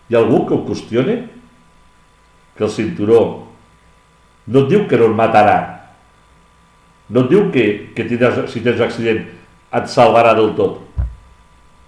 [0.09, 1.17] Hi ha algú que ho qüestione?
[2.57, 3.19] Que el cinturó
[4.47, 5.57] no et diu que no et matarà,
[7.11, 9.23] no et diu que, que tindràs, si tens accident
[9.77, 10.83] et salvarà del tot,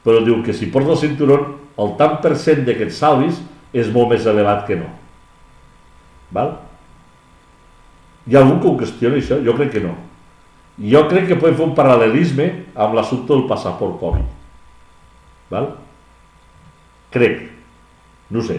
[0.04, 1.38] però diu que si portes el cinturó
[1.78, 3.38] el tant per cent de que et salvis
[3.76, 4.88] és molt més elevat que no.
[6.34, 6.56] Val?
[8.28, 9.38] Hi ha algú que ho qüestioni això?
[9.44, 9.94] Jo crec que no.
[10.78, 14.26] Jo crec que podem fer un paral·lelisme amb l'assumpte del passaport Covid.
[15.50, 15.70] Val?
[17.14, 17.46] Crec.
[18.30, 18.58] No sé.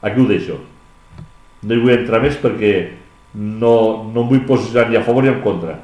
[0.00, 0.58] Aquí ho deixo.
[1.64, 2.72] No hi vull entrar més perquè
[3.34, 3.74] no,
[4.14, 5.76] no em vull posicionar ni a favor ni en contra.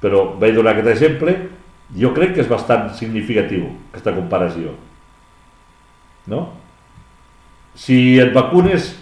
[0.00, 1.36] Però vaig donar aquest exemple.
[1.94, 4.72] Jo crec que és bastant significatiu aquesta comparació.
[6.32, 6.46] No?
[7.76, 8.94] Si et vacunes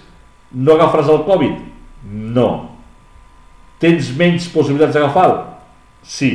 [0.52, 1.60] no agafaràs el Covid?
[2.36, 2.48] No.
[3.82, 5.38] Tens menys possibilitats d'agafar-lo?
[6.02, 6.32] Sí.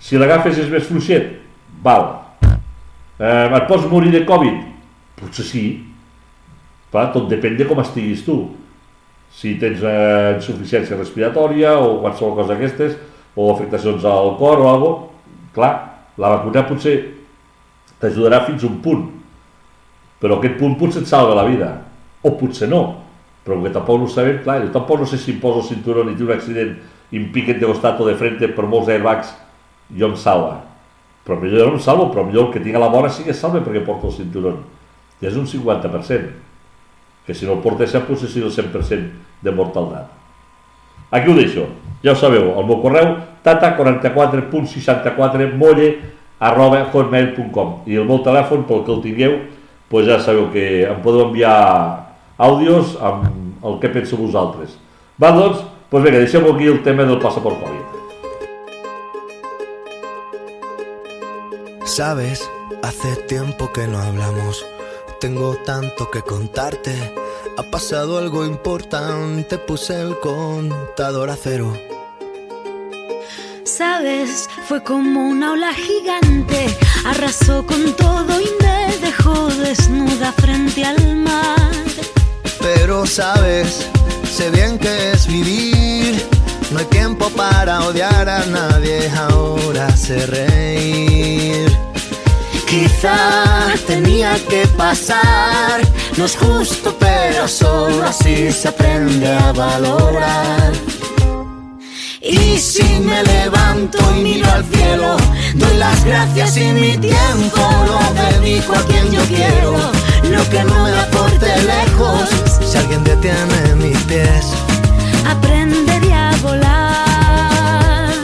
[0.00, 1.32] Si l'agafes és més fluixet?
[1.84, 2.10] Val.
[2.44, 4.60] Eh, et pots morir de Covid?
[5.20, 5.64] Potser sí.
[6.92, 8.36] Clar, tot depèn de com estiguis tu.
[9.34, 12.94] Si tens eh, insuficiència respiratòria o qualsevol cosa d'aquestes,
[13.34, 15.12] o afectacions al cor o alguna cosa,
[15.54, 15.72] clar,
[16.18, 16.94] la vacuna potser
[17.98, 19.08] t'ajudarà fins a un punt,
[20.22, 21.70] però aquest punt potser et salva la vida,
[22.22, 22.82] o potser no,
[23.44, 25.68] però que tampoc no ho sabem, clar, jo tampoc no sé si em poso el
[25.68, 26.76] cinturó i tinc un accident
[27.10, 29.34] i em piquen de costat o de frente per molts airbags,
[29.92, 30.62] jo em salva.
[31.24, 33.36] Però millor no em salvo, però millor el que tinc a la vora sí que
[33.36, 34.56] salva perquè porto el cinturó.
[35.20, 36.32] Ja és un 50%,
[37.26, 39.10] que si no el porta sempre potser sigui el 100%
[39.42, 40.06] de mortaldat.
[41.10, 41.66] Aquí ho deixo,
[42.04, 45.94] ja ho sabeu, el meu correu tata44.64molle
[46.40, 49.32] arroba hotmail.com i el meu telèfon pel que el tingueu
[49.90, 51.58] doncs ja sabeu que em podeu enviar
[52.36, 53.24] àudios amb
[53.64, 54.70] el que penseu vosaltres.
[55.22, 55.58] Va, doncs,
[55.94, 57.84] Pues venga, deixem aquí el tema del pasaport COVID.
[61.84, 62.50] Sabes,
[62.82, 64.73] hace tiempo que no hablamos.
[65.24, 66.92] Tengo tanto que contarte.
[67.56, 71.74] Ha pasado algo importante, puse el contador a cero.
[73.64, 76.66] Sabes, fue como una ola gigante,
[77.06, 81.72] arrasó con todo y me dejó desnuda frente al mar.
[82.60, 83.88] Pero sabes,
[84.30, 86.22] sé bien que es vivir.
[86.70, 91.73] No hay tiempo para odiar a nadie, ahora sé reír.
[92.74, 95.80] Quizá tenía que pasar,
[96.16, 100.72] no es justo, pero solo así se aprende a valorar.
[102.20, 105.16] Y si me levanto y miro al cielo,
[105.54, 109.76] doy las gracias y mi tiempo lo dedico a quien yo quiero.
[110.32, 112.28] Lo que no me aporte lejos,
[112.68, 114.46] si alguien detiene mis pies.
[115.30, 118.14] Aprenderé a volar.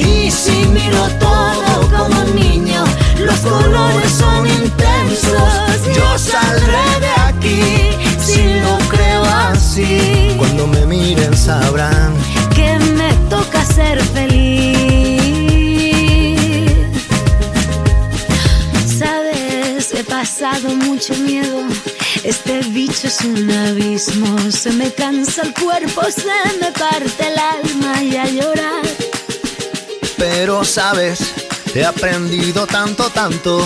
[0.00, 2.67] Y si miro todo como un niño,
[3.42, 5.94] los colores son intensos.
[5.94, 10.34] Yo saldré de aquí si lo creo así.
[10.36, 12.14] Cuando me miren sabrán
[12.54, 15.20] que me toca ser feliz.
[18.98, 21.62] Sabes, he pasado mucho miedo.
[22.24, 24.38] Este bicho es un abismo.
[24.50, 28.82] Se me cansa el cuerpo, se me parte el alma y a llorar.
[30.16, 31.32] Pero sabes,
[31.74, 33.60] he aprendido tanto, tanto.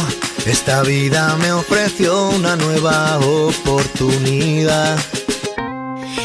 [0.46, 4.98] Esta vida me ofreció una nueva oportunidad.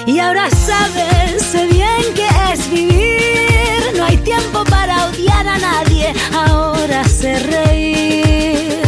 [0.05, 3.93] Y ahora sabes, sé bien que es vivir.
[3.95, 6.13] No hay tiempo para odiar a nadie.
[6.34, 8.82] Ahora sé reír.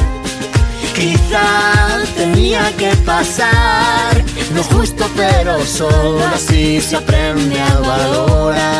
[0.95, 4.23] Quizá tenía que pasar.
[4.53, 8.78] No es justo, pero solo así se aprende a valorar.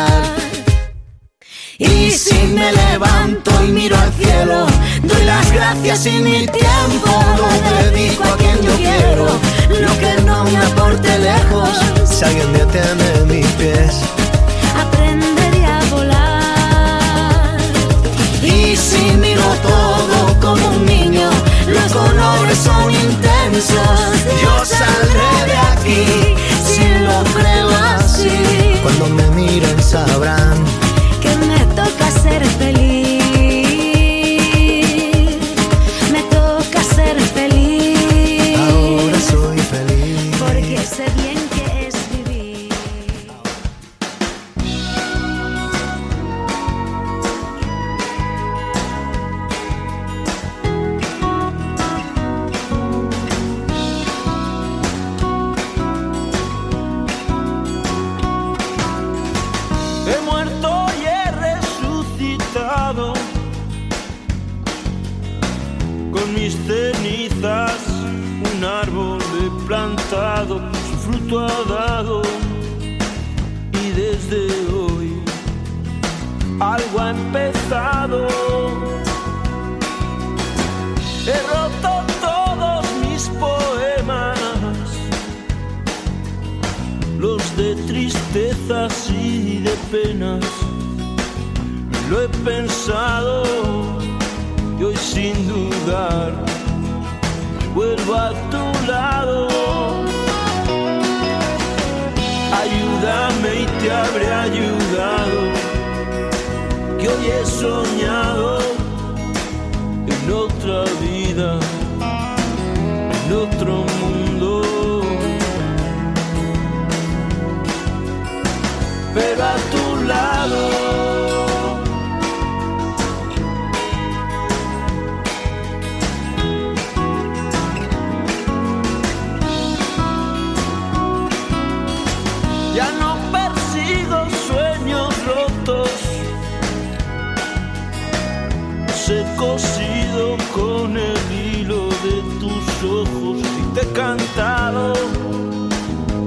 [2.10, 4.66] Y si me levanto y miro al cielo,
[5.04, 9.26] doy las gracias y mi tiempo lo dedico a quien yo quiero.
[9.80, 11.68] Lo que no me aporte lejos,
[12.04, 14.00] si alguien detiene mis pies,
[14.76, 17.56] aprenderé a volar.
[18.42, 21.30] Y si miro todo como un niño,
[21.68, 24.24] los colores son intensos.
[24.42, 26.34] Yo saldré de aquí,
[26.66, 28.80] si lo creo así.
[28.82, 30.58] Cuando me miren sabrán
[32.00, 32.89] para ser feliz.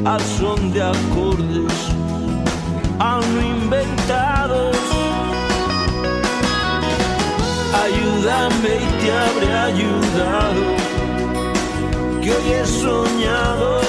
[0.05, 1.73] Al son de acordes
[2.99, 4.75] aún inventados.
[7.83, 10.63] Ayúdame y te habré ayudado,
[12.21, 13.81] que hoy he soñado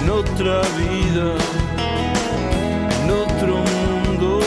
[0.00, 1.26] en otra vida,
[3.02, 4.40] en otro mundo.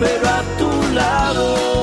[0.00, 1.75] Pero a tu lado.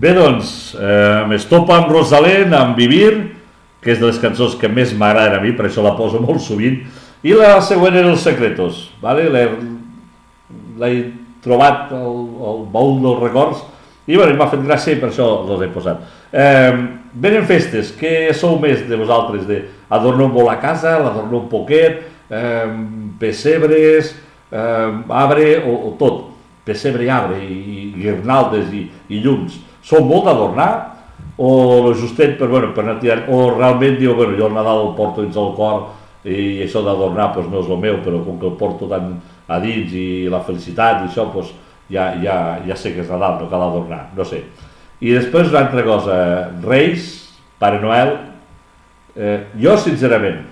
[0.00, 3.34] Bé, doncs, eh, m'estopa amb Rosalén, amb Vivir,
[3.84, 6.40] que és de les cançons que més m'agraden a mi, per això la poso molt
[6.40, 6.78] sovint,
[7.20, 9.28] i la següent era Els Secretos, vale?
[10.80, 10.94] l'he
[11.44, 12.16] trobat al,
[12.48, 13.60] al baúl dels records,
[14.08, 16.00] i bueno, m'ha fet gràcia i per això els he posat.
[16.32, 16.72] Eh,
[17.12, 19.44] venen festes, què sou més de vosaltres?
[19.44, 22.68] De adornar molt la casa, l'adornar un poquet, eh,
[23.20, 24.14] pessebres,
[24.48, 26.30] eh, arbre o, o tot,
[26.64, 29.66] pessebre i arbre, i, i guirnaldes i, i llums.
[29.90, 30.70] Sou molt d'adornar?
[31.40, 31.48] O
[31.86, 33.24] lo justet per, bueno, per anar tirant?
[33.32, 35.88] O realment diu, bueno, jo el Nadal el porto dins el cor
[36.28, 39.14] i això d'adornar pues, no és el meu, però com que el porto tant
[39.50, 41.50] a dins i la felicitat i això, pues,
[41.90, 42.36] ja, ja,
[42.66, 44.44] ja sé que és Nadal, no cal adornar, no sé.
[45.00, 46.16] I després una altra cosa,
[46.62, 47.08] Reis,
[47.58, 48.12] Pare Noel,
[49.16, 50.42] eh, jo sincerament,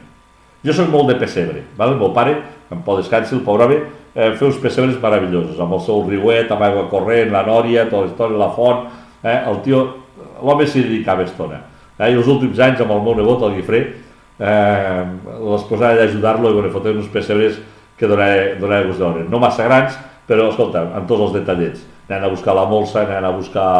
[0.64, 1.92] jo soc molt de pessebre, val?
[1.92, 2.34] el meu pare,
[2.72, 3.82] en pot descansi, el pobre home,
[4.14, 8.06] eh, fer uns pessebres meravellosos, amb el seu riuet, amb aigua corrent, la nòria, tota
[8.06, 8.88] la història, la font,
[9.22, 9.84] eh, el tio,
[10.42, 11.62] l'home s'hi dedicava estona.
[11.98, 13.82] Eh, I els últims anys, amb el meu nebot, el Guifré,
[14.38, 15.04] eh,
[15.52, 17.58] les posava d'ajudar-lo i bueno, fotent uns pessebres
[17.98, 19.24] que donava, donava gust veure.
[19.28, 19.96] No massa grans,
[20.28, 21.86] però escolta, amb tots els detallets.
[22.08, 23.70] Anaven a buscar la molsa, anaven a buscar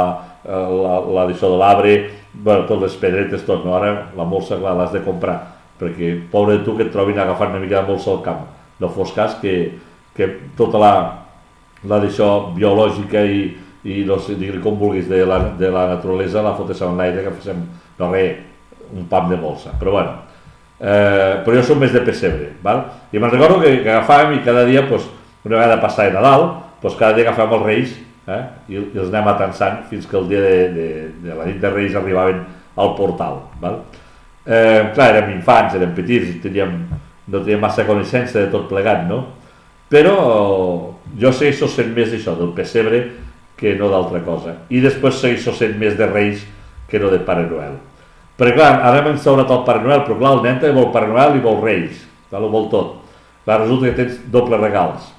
[0.45, 1.95] eh, la, la d'això de l'arbre,
[2.35, 3.77] bueno, totes les pedretes, tot, no?
[3.79, 5.39] Ara la molsa, l'has de comprar,
[5.79, 8.45] perquè pobre de tu que et trobin agafant una mica de molsa al camp.
[8.79, 9.55] No fos cas que,
[10.15, 10.29] que
[10.59, 10.93] tota la,
[11.87, 13.49] la d'això biològica i,
[13.89, 17.25] i no sé, digui com vulguis, de la, de la naturalesa la fotés en l'aire
[17.25, 17.63] que féssim,
[17.99, 18.43] no res,
[18.93, 19.75] un pam de molsa.
[19.81, 20.15] Però bueno,
[20.81, 22.85] eh, però jo som més de pessebre, val?
[23.13, 25.09] I me'n recordo que, que agafàvem i cada dia, pues,
[25.45, 26.49] una vegada passava Nadal,
[26.83, 27.97] pues, cada dia agafàvem els Reis
[28.29, 30.89] eh, i, i els anem atansant fins que el dia de, de,
[31.25, 32.45] de la nit de Reis arribaven
[32.79, 33.43] al portal.
[33.63, 33.81] Val?
[34.49, 36.79] Eh, clar, érem infants, érem petits, teníem,
[37.29, 39.25] no teníem massa coneixença de tot plegat, no?
[39.89, 40.15] Però
[41.17, 43.03] jo segueixo sent més d'això, del pessebre,
[43.59, 44.55] que no d'altra cosa.
[44.71, 46.45] I després segueixo sent més de Reis
[46.89, 47.77] que no de Pare Noel.
[48.39, 51.11] Perquè clar, ara hem instaurat el Pare Noel, però clar, el nen també vol Pare
[51.11, 52.95] Noel i vol Reis, clar, ho vol tot.
[53.45, 55.11] Clar, resulta que tens doble regals.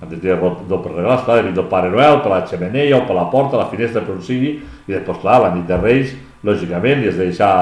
[0.00, 0.38] Han de tenir
[0.70, 3.68] doble regals, clar, de del Pare Noel, per la xemeneia o per la porta, la
[3.68, 4.56] finestra, per on sigui,
[4.88, 6.16] i després, clar, la nit de Reis,
[6.46, 7.54] lògicament, li has de deixar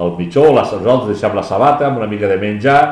[0.00, 2.82] el mitjó, les, nosaltres deixem la sabata amb una mica de menjar,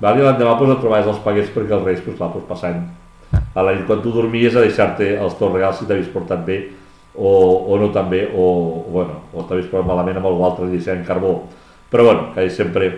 [0.00, 0.18] val?
[0.18, 2.82] i l'endemà pues, et trobaves els paquets perquè els reis pues, clar, pues, passant
[3.32, 6.58] a la nit quan tu dormies a deixar-te els teus regals si t'havies portat bé
[7.18, 7.30] o,
[7.74, 11.02] o no tan bé, o, o, bueno, o t'havies portat malament amb algú altre deixant
[11.06, 11.40] carbó.
[11.90, 12.92] Però bueno, que sempre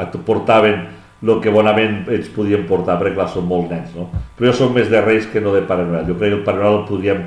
[0.00, 0.80] et portaven
[1.20, 4.08] el que bonament ells podien portar, perquè clar, són molts nens, no?
[4.36, 6.06] Però jo soc més de Reis que no de Pare Noel.
[6.08, 7.20] Jo crec que el Pare Noel el podríem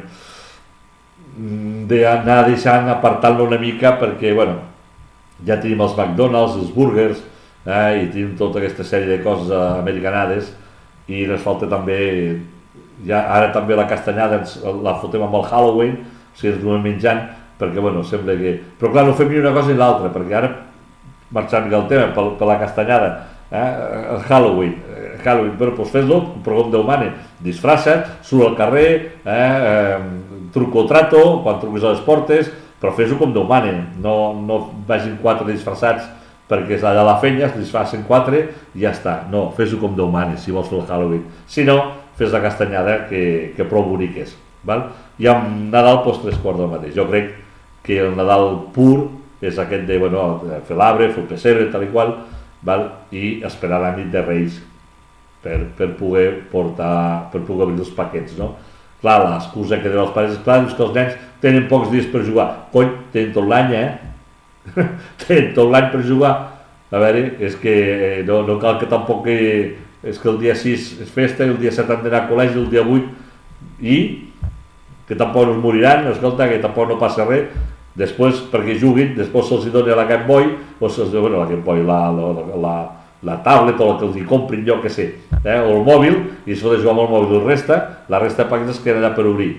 [1.38, 4.58] mm, d'anar deixant, apartant-lo una mica, perquè, bueno,
[5.46, 7.22] ja tenim els McDonald's, els burgers,
[7.68, 10.52] eh, i tenim tota aquesta sèrie de coses eh, americanades,
[11.08, 12.00] i ens falta també,
[13.08, 15.98] ja, ara també la castanyada ens, la fotem amb el Halloween,
[16.38, 17.22] sigui, ens ho anem menjant,
[17.60, 18.56] perquè, bueno, sembla que...
[18.80, 20.52] Però clar, no fem ni una cosa ni l'altra, perquè ara,
[21.34, 23.12] marxant del tema, per, per la castanyada,
[23.52, 23.68] eh,
[24.16, 27.12] el Halloween, eh, Halloween, però doncs fes-lo, un programa d'humane,
[27.44, 28.90] disfressa't, surt al carrer,
[29.24, 32.52] eh, eh, truco trato, quan truquis a les portes,
[32.82, 33.72] però fes-ho com Déu mane,
[34.04, 36.10] no, no vagin quatre disfressats
[36.54, 38.46] perquè és allà la fenya, es disfressen quatre
[38.76, 39.24] i ja està.
[39.34, 41.26] No, fes-ho com Déu mane, si vols fer el Halloween.
[41.50, 41.80] Si no,
[42.20, 43.24] fes la castanyada que,
[43.58, 44.36] que prou bonic és.
[44.68, 44.86] Val?
[45.20, 46.94] I amb Nadal, doncs, tres quarts del mateix.
[46.96, 47.34] Jo crec
[47.84, 49.10] que el Nadal pur
[49.44, 52.14] és aquest de, bueno, fer l'arbre, fer el pessebre, tal i qual,
[52.64, 52.86] val?
[53.12, 54.62] i esperar la nit de Reis
[55.44, 56.94] per, per poder portar,
[57.34, 58.54] per poder obrir els paquets, no?
[59.04, 62.08] Clar, l'excusa que tenen els pares és clar, és que els nens tenen pocs dies
[62.08, 62.48] per jugar.
[62.72, 64.13] Cony, tenen tot l'any, eh?
[65.26, 66.34] Tenen tot l'any per jugar.
[66.94, 69.40] A veure, és que eh, no, no cal que tampoc que...
[70.04, 72.58] És que el dia 6 és festa, i el dia 7 han d'anar a col·legi,
[72.60, 73.06] el dia 8,
[73.88, 73.98] i
[75.08, 77.48] que tampoc no es moriran, escolta, que tampoc no passa res,
[77.96, 80.50] després perquè juguin, després se'ls doni la Game Boy,
[80.80, 82.76] o se'ls bueno, la Game Boy, la, la, la,
[83.24, 85.10] la tablet o el que els hi comprin, jo que sé,
[85.44, 85.60] eh?
[85.60, 88.52] o el mòbil, i això de jugar amb el mòbil, el resta, la resta de
[88.52, 89.52] paquets es queden allà per obrir,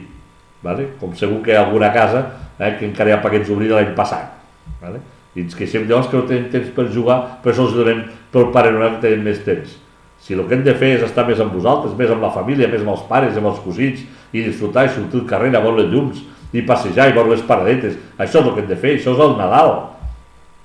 [0.65, 0.91] vale?
[1.01, 2.25] com segur que hi ha alguna casa
[2.59, 4.33] eh, que encara hi ha paquets obrir de l'any passat,
[4.81, 5.01] vale?
[5.35, 8.53] i ens queixem llavors que no tenen temps per jugar, per això els donem pel
[8.55, 9.73] Pare Noel que tenen més temps.
[10.23, 12.71] Si el que hem de fer és estar més amb vosaltres, més amb la família,
[12.71, 15.83] més amb els pares, amb els cosins, i disfrutar i sortir al carrer a veure
[15.83, 16.23] les llums,
[16.55, 19.27] i passejar i veure les paradetes, això és el que hem de fer, això és
[19.27, 19.75] el Nadal.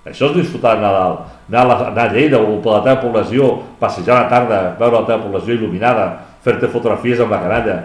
[0.05, 1.17] Això és disfrutar el Nadal.
[1.49, 4.63] Anar a, la, anar a Lleida o per la teva població, passejar a la tarda,
[4.79, 6.09] veure la teva població il·luminada,
[6.45, 7.79] fer-te fotografies amb la canalla,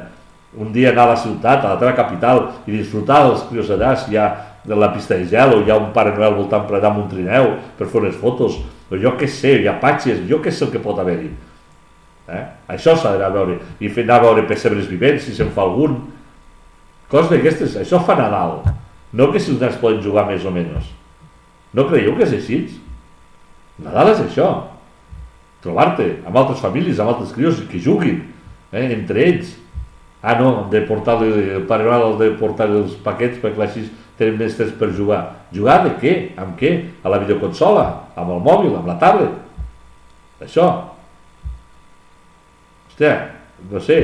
[0.60, 3.96] un dia anar a la ciutat, a la teva capital, i disfrutar dels crios allà,
[3.98, 4.28] si hi ha
[4.64, 7.02] de la pista de gel o hi ha un Pare Noel voltant per allà amb
[7.04, 8.56] un trineu per fer unes fotos,
[8.90, 11.30] o jo què sé, hi ha patxes, jo què sé el que pot haver-hi.
[12.32, 12.44] Eh?
[12.72, 15.66] Això s'ha d'anar a veure, i fer anar a veure pessebres vivents, si se'n fa
[15.66, 15.98] algun,
[17.12, 18.62] coses d'aquestes, això fa Nadal,
[19.12, 20.88] no que si els nens poden jugar més o menys.
[21.74, 22.62] No creieu que és així?
[23.84, 24.48] Nadal és això,
[25.64, 28.22] trobar-te amb altres famílies, amb altres crios, que juguin,
[28.72, 29.52] eh, entre ells.
[30.24, 33.82] Ah, no, de portar el Pare Noel, de portar els paquets perquè així
[34.18, 35.22] tenen més temps per jugar.
[35.54, 36.14] Jugar de què?
[36.40, 36.74] Amb què?
[37.02, 37.86] A la videoconsola,
[38.16, 39.40] amb el mòbil, amb la tablet.
[40.44, 40.68] Això.
[42.90, 43.14] Hòstia,
[43.70, 43.98] no sé,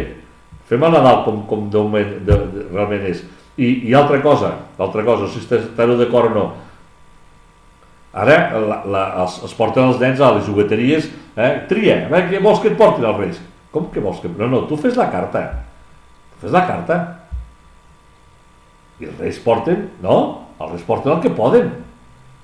[0.66, 1.84] fem el Nadal com, com de,
[2.26, 3.22] de, de, realment és.
[3.60, 6.44] I, i altra cosa, altra cosa, si esteu d'acord o no,
[8.10, 11.06] ara la, la, els, els porten els nens a les jugueteries,
[11.36, 11.52] eh?
[11.70, 13.40] tria, a veure, què vols que et portin els reis?
[13.70, 14.30] Com que vols que...
[14.38, 15.44] No, no, tu fes la carta,
[16.40, 16.98] fes la carta.
[19.00, 20.16] I els reis porten, no,
[20.60, 21.70] els reis porten el que poden.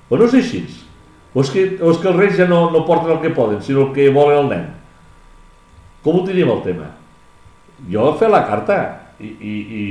[0.09, 0.63] O no és així?
[1.33, 3.61] O és que, o és que els reis ja no, no porten el que poden,
[3.61, 4.65] sinó el que volen el nen?
[6.05, 6.89] Com ho tenim el tema?
[7.91, 8.77] Jo he fet la carta
[9.21, 9.85] i, i, i,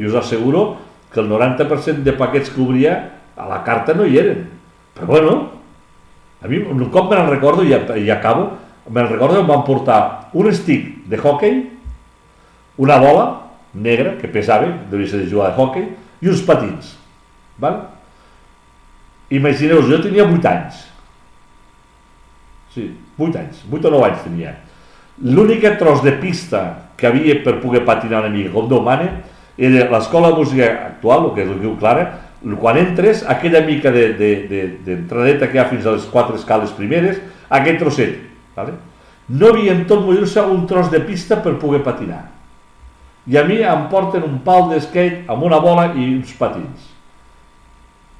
[0.00, 0.64] i us asseguro
[1.12, 2.96] que el 90% de paquets que obria
[3.38, 4.44] a la carta no hi eren.
[4.96, 5.36] Però bueno,
[6.42, 8.50] a mi un cop me'n recordo i, i acabo,
[8.90, 10.00] me'n recordo que em van portar
[10.34, 11.60] un stick de hockey,
[12.78, 13.26] una bola
[13.74, 15.88] negra que pesava, devia ser de jugar de hockey,
[16.22, 16.96] i uns patins.
[17.58, 17.82] Val?
[19.30, 20.84] Imagineu-vos, jo tenia 8 anys.
[22.74, 24.54] Sí, 8 anys, 8 o 9 anys tenia.
[25.22, 29.08] L'únic tros de pista que havia per poder patinar una mica com Déu mane
[29.58, 32.06] era l'escola de música actual, el que el diu Clara,
[32.60, 36.70] quan entres, aquella mica d'entradeta de, de, que hi ha fins a les quatre escales
[36.76, 37.18] primeres,
[37.50, 38.14] aquest trosset.
[38.54, 38.76] Vale?
[39.28, 42.37] No havia en tot Mollerussa un tros de pista per poder patinar.
[43.28, 46.86] I a mi em porten un pal de skate amb una bola i uns patins.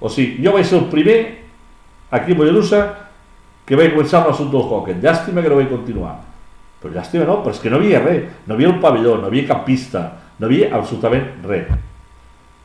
[0.01, 1.19] O sigui, jo vaig ser el primer
[2.11, 2.83] aquí a Mollerussa
[3.67, 4.99] que vaig començar amb l'assumpte del hockey.
[5.03, 6.15] Llàstima que no vaig continuar.
[6.79, 8.29] Però llàstima no, però és que no havia res.
[8.47, 10.05] No havia un pavelló, no havia cap pista,
[10.39, 11.73] no havia absolutament res.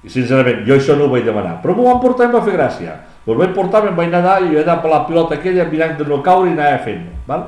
[0.03, 1.57] I sincerament, jo això no ho vaig demanar.
[1.63, 2.97] Però m'ho van portar i em va fer gràcia.
[3.25, 6.07] M'ho vaig portar, me'n vaig anar i vaig anar per la pilota aquella mirant de
[6.07, 7.07] no caure i anava fent.
[7.27, 7.47] Val?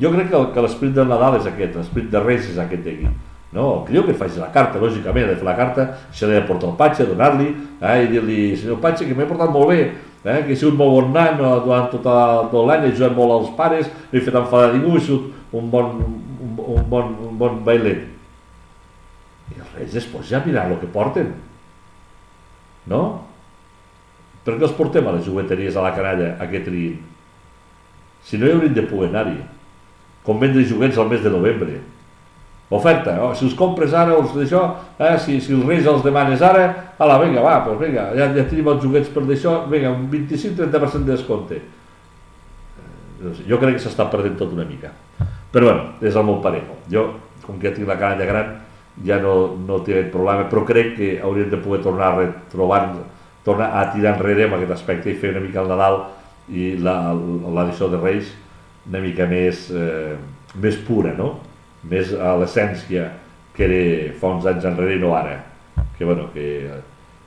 [0.00, 3.10] Jo crec que, que l'esperit del Nadal és aquest, l'esperit de Reis és aquest d'aquí.
[3.52, 6.68] No, el que faci la carta, lògicament, ha de fer la carta, s'ha de portar
[6.70, 7.48] el patxe, donar-li,
[7.80, 9.80] eh, i dir-li, senyor patxe, que m'he portat molt bé,
[10.22, 12.06] eh, que he sigut molt bon nan durant tot,
[12.52, 15.98] tot l'any, he ajudat molt als pares, he fet enfadar ningú, he sigut un bon,
[15.98, 18.06] un, un bon, un bon bailet.
[19.50, 21.34] I els reis després ja mirar el que porten.
[22.86, 23.02] No?
[24.44, 27.00] Per què els portem a les jugueteries a la canalla a que triïn?
[28.24, 29.40] Si no hi haurien de poder anar-hi.
[30.22, 31.80] Com vendre joguets al mes de novembre.
[32.70, 34.60] Oferta, oh, si els compres ara, els d'això,
[34.94, 36.68] eh, si, si els reis els demanes ara,
[37.02, 41.08] ala, vinga, va, doncs vinga, ja, ja tenim els joguets per d'això, vinga, un 25-30%
[41.08, 41.58] de descompte.
[41.58, 44.92] Eh, jo crec que s'està perdent tot una mica.
[45.50, 46.78] Però bueno, és el meu parejo.
[46.92, 47.08] Jo,
[47.42, 48.54] com que ja tinc la canalla gran,
[49.06, 49.34] ja no,
[49.66, 52.84] no té problema, però crec que hauríem de poder tornar a retrobar,
[53.42, 56.04] tornar a tirar enrere amb aquest aspecte i fer una mica el Nadal
[56.54, 58.30] i l'edició de Reis
[58.88, 60.16] una mica més, eh,
[60.54, 61.34] més pura, no?
[61.88, 63.08] Més a l'essència
[63.56, 65.38] que era fa uns anys enrere i no ara.
[65.96, 66.46] Que, bueno, que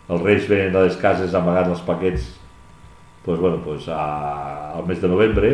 [0.10, 2.30] els Reis venen a les cases amagant els paquets
[3.26, 5.54] pues, bueno, pues, a, al mes de novembre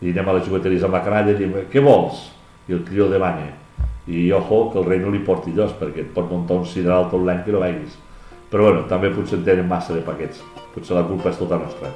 [0.00, 2.30] i anem a les jugueteries amb la canalla i diem, què vols?
[2.68, 3.50] I el crió demana.
[4.08, 7.10] I ojo, que el rei no li porti llos, perquè et pot muntar un sideral
[7.12, 7.98] tot l'any que no veguis.
[8.50, 10.40] Però bueno, també potser en tenen massa de paquets.
[10.74, 11.92] Potser la culpa és tota nostra.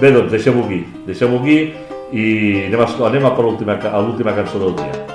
[0.00, 0.82] Bé, doncs deixem-ho aquí.
[1.06, 1.58] Deixem-ho aquí
[2.12, 2.28] i
[2.66, 5.11] anem a, anem a per l'última cançó del dia.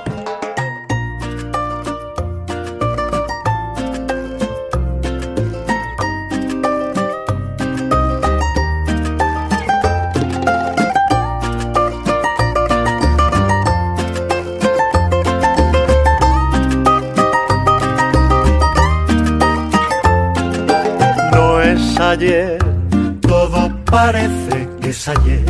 [24.12, 25.44] Parece que es ayer.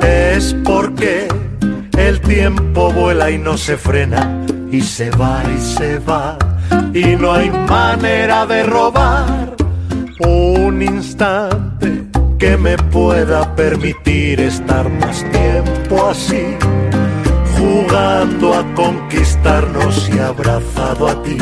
[0.00, 1.26] Es porque
[1.98, 4.22] el tiempo vuela y no se frena
[4.70, 6.38] y se va y se va
[6.94, 9.56] y no hay manera de robar
[10.20, 12.04] un instante
[12.38, 16.44] que me pueda permitir estar más tiempo así,
[17.58, 21.38] jugando a conquistarnos y abrazado a ti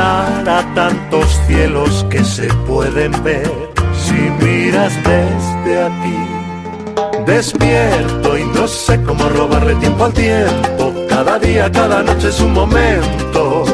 [0.00, 3.50] a tantos cielos que se pueden ver
[3.92, 7.24] si miras desde aquí.
[7.26, 12.54] Despierto y no sé cómo robarle tiempo al tiempo, cada día, cada noche es un
[12.54, 13.64] momento.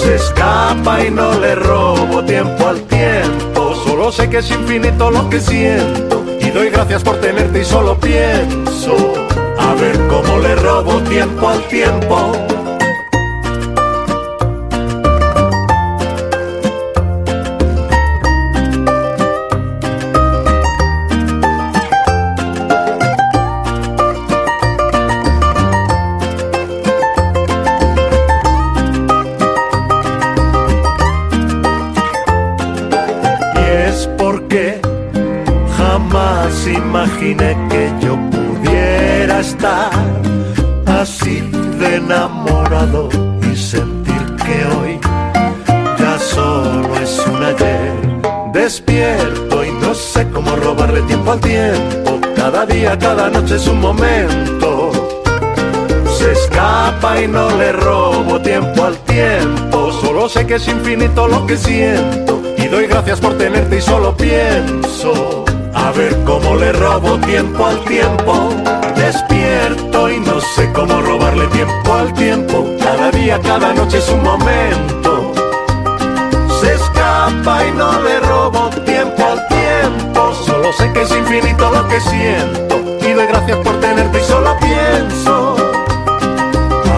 [0.00, 3.74] Se escapa y no le robo tiempo al tiempo.
[3.84, 6.24] Solo sé que es infinito lo que siento.
[6.40, 8.94] Y doy gracias por tenerte y solo pienso.
[9.58, 12.32] A ver cómo le robo tiempo al tiempo.
[52.90, 54.90] Día, cada noche es un momento.
[56.18, 59.92] Se escapa y no le robo tiempo al tiempo.
[59.92, 62.42] Solo sé que es infinito lo que siento.
[62.56, 65.44] Y doy gracias por tenerte y solo pienso.
[65.74, 68.50] A ver cómo le robo tiempo al tiempo.
[68.96, 72.66] Despierto y no sé cómo robarle tiempo al tiempo.
[72.78, 75.32] Cada día, cada noche es un momento.
[76.60, 80.34] Se escapa y no le robo tiempo al tiempo.
[80.44, 82.69] Solo sé que es infinito lo que siento.
[83.28, 85.56] Gracias por tenerte y solo pienso.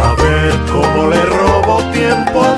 [0.05, 2.52] A ver cómo le robo tiempo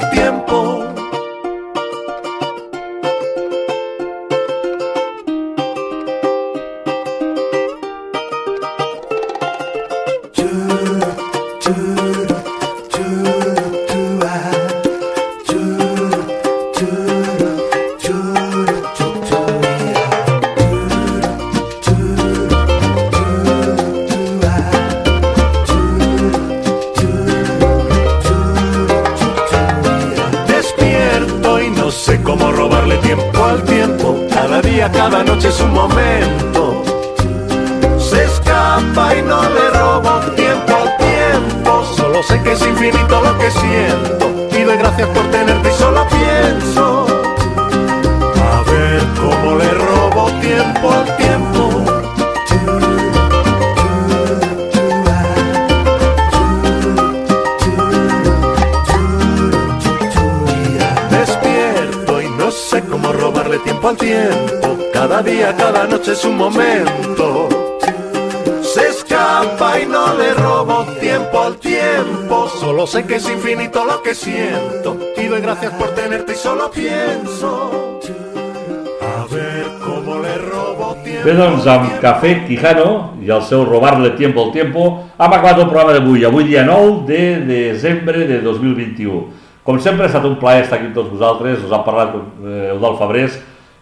[81.24, 85.08] Bé, doncs, amb Cafè Quijano i el seu Robarle Tiempo al Tiempo.
[85.16, 89.32] Hem acabat el programa d'avui, avui dia 9 de desembre de 2021.
[89.64, 92.74] Com sempre ha estat un plaer estar aquí amb tots vosaltres, us ha parlat eh,
[92.74, 93.38] Eudal Fabrés.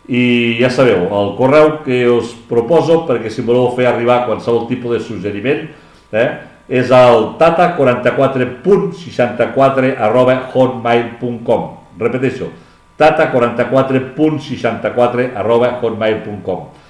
[0.06, 4.94] I ja sabeu, el correu que us proposo perquè si voleu fer arribar qualsevol tipus
[4.94, 5.66] de suggeriment
[6.14, 12.54] eh, és el tata44.64 arroba hotmail.com repeteixo,
[13.02, 16.81] tata44.64 arroba hotmail.com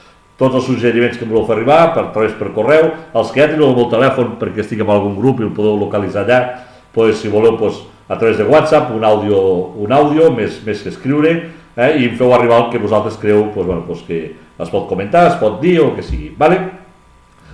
[0.43, 3.49] tots els suggeriments que em voleu fer arribar per través per correu, els que ja
[3.53, 6.43] teniu el meu telèfon perquè estic en algun grup i el podeu localitzar allà,
[6.93, 7.79] pues, si voleu pues,
[8.09, 9.39] a través de WhatsApp, un àudio,
[9.79, 11.33] un àudio més, més que escriure,
[11.77, 14.89] eh, i em feu arribar el que vosaltres creu pues, bueno, pues, que es pot
[14.91, 16.35] comentar, es pot dir o que sigui.
[16.39, 16.61] Vale?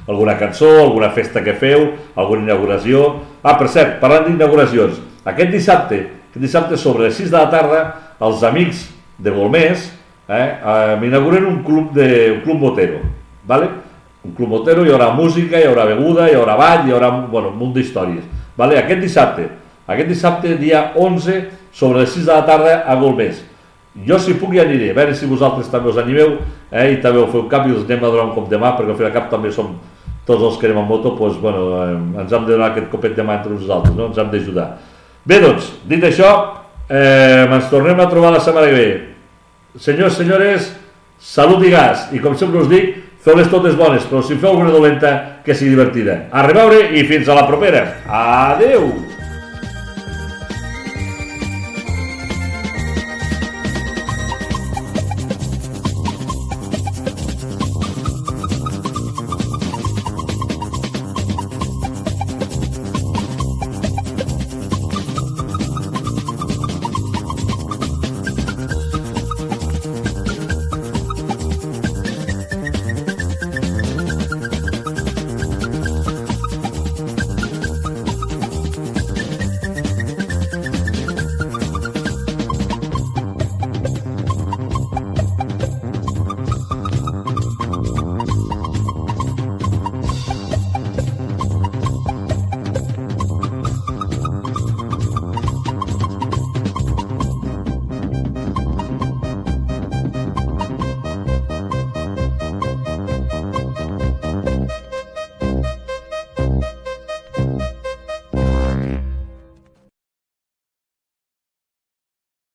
[0.09, 3.20] alguna cançó, alguna festa que feu, alguna inauguració...
[3.45, 4.97] Ah, per cert, parlant d'inauguracions,
[5.28, 5.99] aquest dissabte,
[6.30, 7.82] aquest dissabte sobre les 6 de la tarda,
[8.24, 8.86] els amics
[9.20, 9.84] de Golmés
[10.29, 13.01] eh, eh, m'inauguren un club de un club motero,
[13.47, 13.68] ¿vale?
[14.24, 17.55] Un club motero, hi haurà música, hi haurà beguda, hi haurà ball, hi haurà bueno,
[17.55, 18.24] un munt d'històries.
[18.59, 18.76] ¿vale?
[18.79, 19.47] Aquest dissabte,
[19.87, 23.45] aquest dissabte, dia 11, sobre les 6 de la tarda a Golmés.
[24.07, 26.37] Jo si puc hi aniré, a veure si vosaltres també us animeu
[26.70, 28.74] eh, i també ho feu cap i us anem a donar un cop de mà,
[28.76, 29.72] perquè al final cap també som
[30.26, 33.14] tots els que anem en moto, doncs, bueno, eh, ens hem de donar aquest copet
[33.16, 34.11] de mà entre nosaltres, no?
[34.11, 34.68] ens hem d'ajudar.
[35.24, 36.33] Bé, doncs, dit això,
[36.91, 38.91] eh, ens tornem a trobar la setmana que ve.
[39.79, 40.72] Senyors, senyores,
[41.22, 44.74] salut i gas, i com sempre us dic, feu-les totes bones, però si feu alguna
[44.74, 45.12] dolenta,
[45.47, 46.24] que sigui divertida.
[46.35, 47.85] A reveure i fins a la propera.
[48.07, 48.91] Adeu!